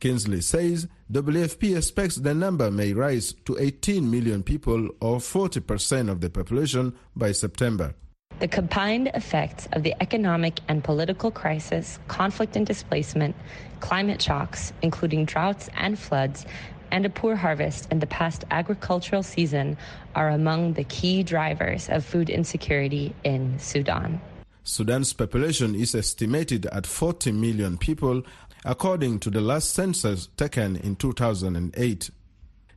Kinzli 0.00 0.42
says 0.42 0.88
WFP 1.12 1.76
expects 1.76 2.16
the 2.16 2.34
number 2.34 2.70
may 2.70 2.92
rise 2.92 3.34
to 3.44 3.56
18 3.58 4.10
million 4.10 4.42
people 4.42 4.88
or 5.00 5.18
40% 5.18 6.10
of 6.10 6.20
the 6.20 6.30
population 6.30 6.94
by 7.14 7.32
September. 7.32 7.94
The 8.40 8.48
combined 8.48 9.10
effects 9.12 9.68
of 9.72 9.82
the 9.82 9.94
economic 10.00 10.60
and 10.66 10.82
political 10.82 11.30
crisis, 11.30 11.98
conflict 12.08 12.56
and 12.56 12.66
displacement, 12.66 13.36
climate 13.80 14.22
shocks, 14.22 14.72
including 14.80 15.26
droughts 15.26 15.68
and 15.76 15.98
floods, 15.98 16.46
and 16.90 17.04
a 17.04 17.10
poor 17.10 17.36
harvest 17.36 17.92
in 17.92 17.98
the 17.98 18.06
past 18.06 18.46
agricultural 18.50 19.22
season 19.22 19.76
are 20.14 20.30
among 20.30 20.72
the 20.72 20.84
key 20.84 21.22
drivers 21.22 21.90
of 21.90 22.02
food 22.02 22.30
insecurity 22.30 23.14
in 23.24 23.58
Sudan. 23.58 24.22
Sudan's 24.62 25.12
population 25.12 25.74
is 25.74 25.94
estimated 25.94 26.64
at 26.72 26.86
40 26.86 27.32
million 27.32 27.76
people, 27.76 28.22
according 28.64 29.18
to 29.18 29.28
the 29.28 29.42
last 29.42 29.74
census 29.74 30.28
taken 30.38 30.76
in 30.76 30.96
2008. 30.96 32.10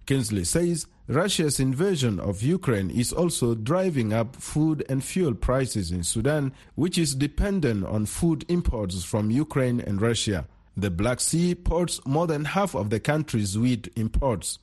Kinzli 0.06 0.46
says 0.46 0.88
Russia's 1.14 1.60
invasion 1.60 2.20
of 2.20 2.42
Ukraine 2.42 2.90
is 2.90 3.14
also 3.14 3.56
driving 3.56 4.14
up 4.14 4.36
food 4.36 4.84
and 4.90 5.04
fuel 5.04 5.34
prices 5.34 5.92
in 5.92 6.04
Sudan, 6.04 6.54
which 6.76 6.98
is 6.98 7.14
dependent 7.14 7.86
on 7.86 8.06
food 8.06 8.46
imports 8.48 9.04
from 9.04 9.30
Ukraine 9.30 9.80
and 9.80 10.02
Russia. 10.02 10.48
The 10.76 10.90
Black 10.90 11.20
Sea 11.20 11.56
ports 11.56 12.00
more 12.06 12.26
than 12.26 12.46
half 12.46 12.74
of 12.76 12.90
the 12.90 13.00
country's 13.00 13.58
wheat 13.58 13.92
imports. 13.96 14.60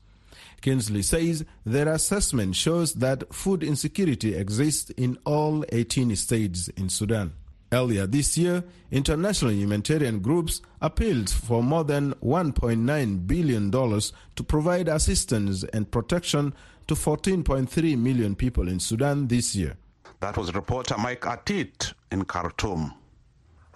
Kinzli 0.60 1.04
says 1.04 1.44
their 1.64 1.88
assessment 1.88 2.56
shows 2.56 2.94
that 2.94 3.32
food 3.32 3.62
insecurity 3.62 4.34
exists 4.34 4.90
in 4.90 5.18
all 5.24 5.64
18 5.70 6.14
states 6.16 6.68
in 6.68 6.88
Sudan. 6.88 7.32
Earlier 7.72 8.06
this 8.06 8.36
year, 8.36 8.64
international 8.90 9.52
humanitarian 9.52 10.18
groups 10.20 10.60
appealed 10.80 11.30
for 11.30 11.62
more 11.62 11.84
than 11.84 12.14
$1.9 12.14 13.26
billion 13.26 13.70
to 13.70 14.44
provide 14.44 14.88
assistance 14.88 15.62
and 15.72 15.90
protection 15.90 16.52
to 16.88 16.94
14.3 16.94 17.96
million 17.96 18.34
people 18.34 18.66
in 18.66 18.80
Sudan 18.80 19.28
this 19.28 19.54
year. 19.54 19.76
That 20.18 20.36
was 20.36 20.52
reporter 20.54 20.96
Mike 20.98 21.20
Atit 21.20 21.94
in 22.10 22.24
Khartoum. 22.24 22.92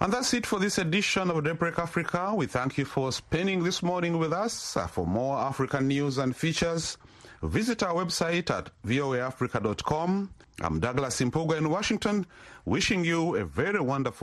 And 0.01 0.11
that's 0.11 0.33
it 0.33 0.45
for 0.45 0.59
this 0.59 0.77
edition 0.77 1.31
of 1.31 1.41
Daybreak 1.45 1.79
Africa. 1.79 2.33
We 2.35 2.47
thank 2.47 2.77
you 2.77 2.83
for 2.83 3.13
spending 3.13 3.63
this 3.63 3.81
morning 3.81 4.17
with 4.17 4.33
us. 4.33 4.77
For 4.91 5.07
more 5.07 5.37
African 5.37 5.87
news 5.87 6.17
and 6.17 6.35
features, 6.35 6.97
visit 7.47 7.83
our 7.83 7.93
website 8.05 8.49
at 8.49 8.69
voaafrica.com. 8.85 10.29
I'm 10.61 10.79
Douglas 10.79 11.19
Mpuga 11.19 11.57
in 11.57 11.69
Washington, 11.69 12.25
wishing 12.65 13.03
you 13.03 13.35
a 13.35 13.43
very 13.45 13.79
wonderful 13.79 14.13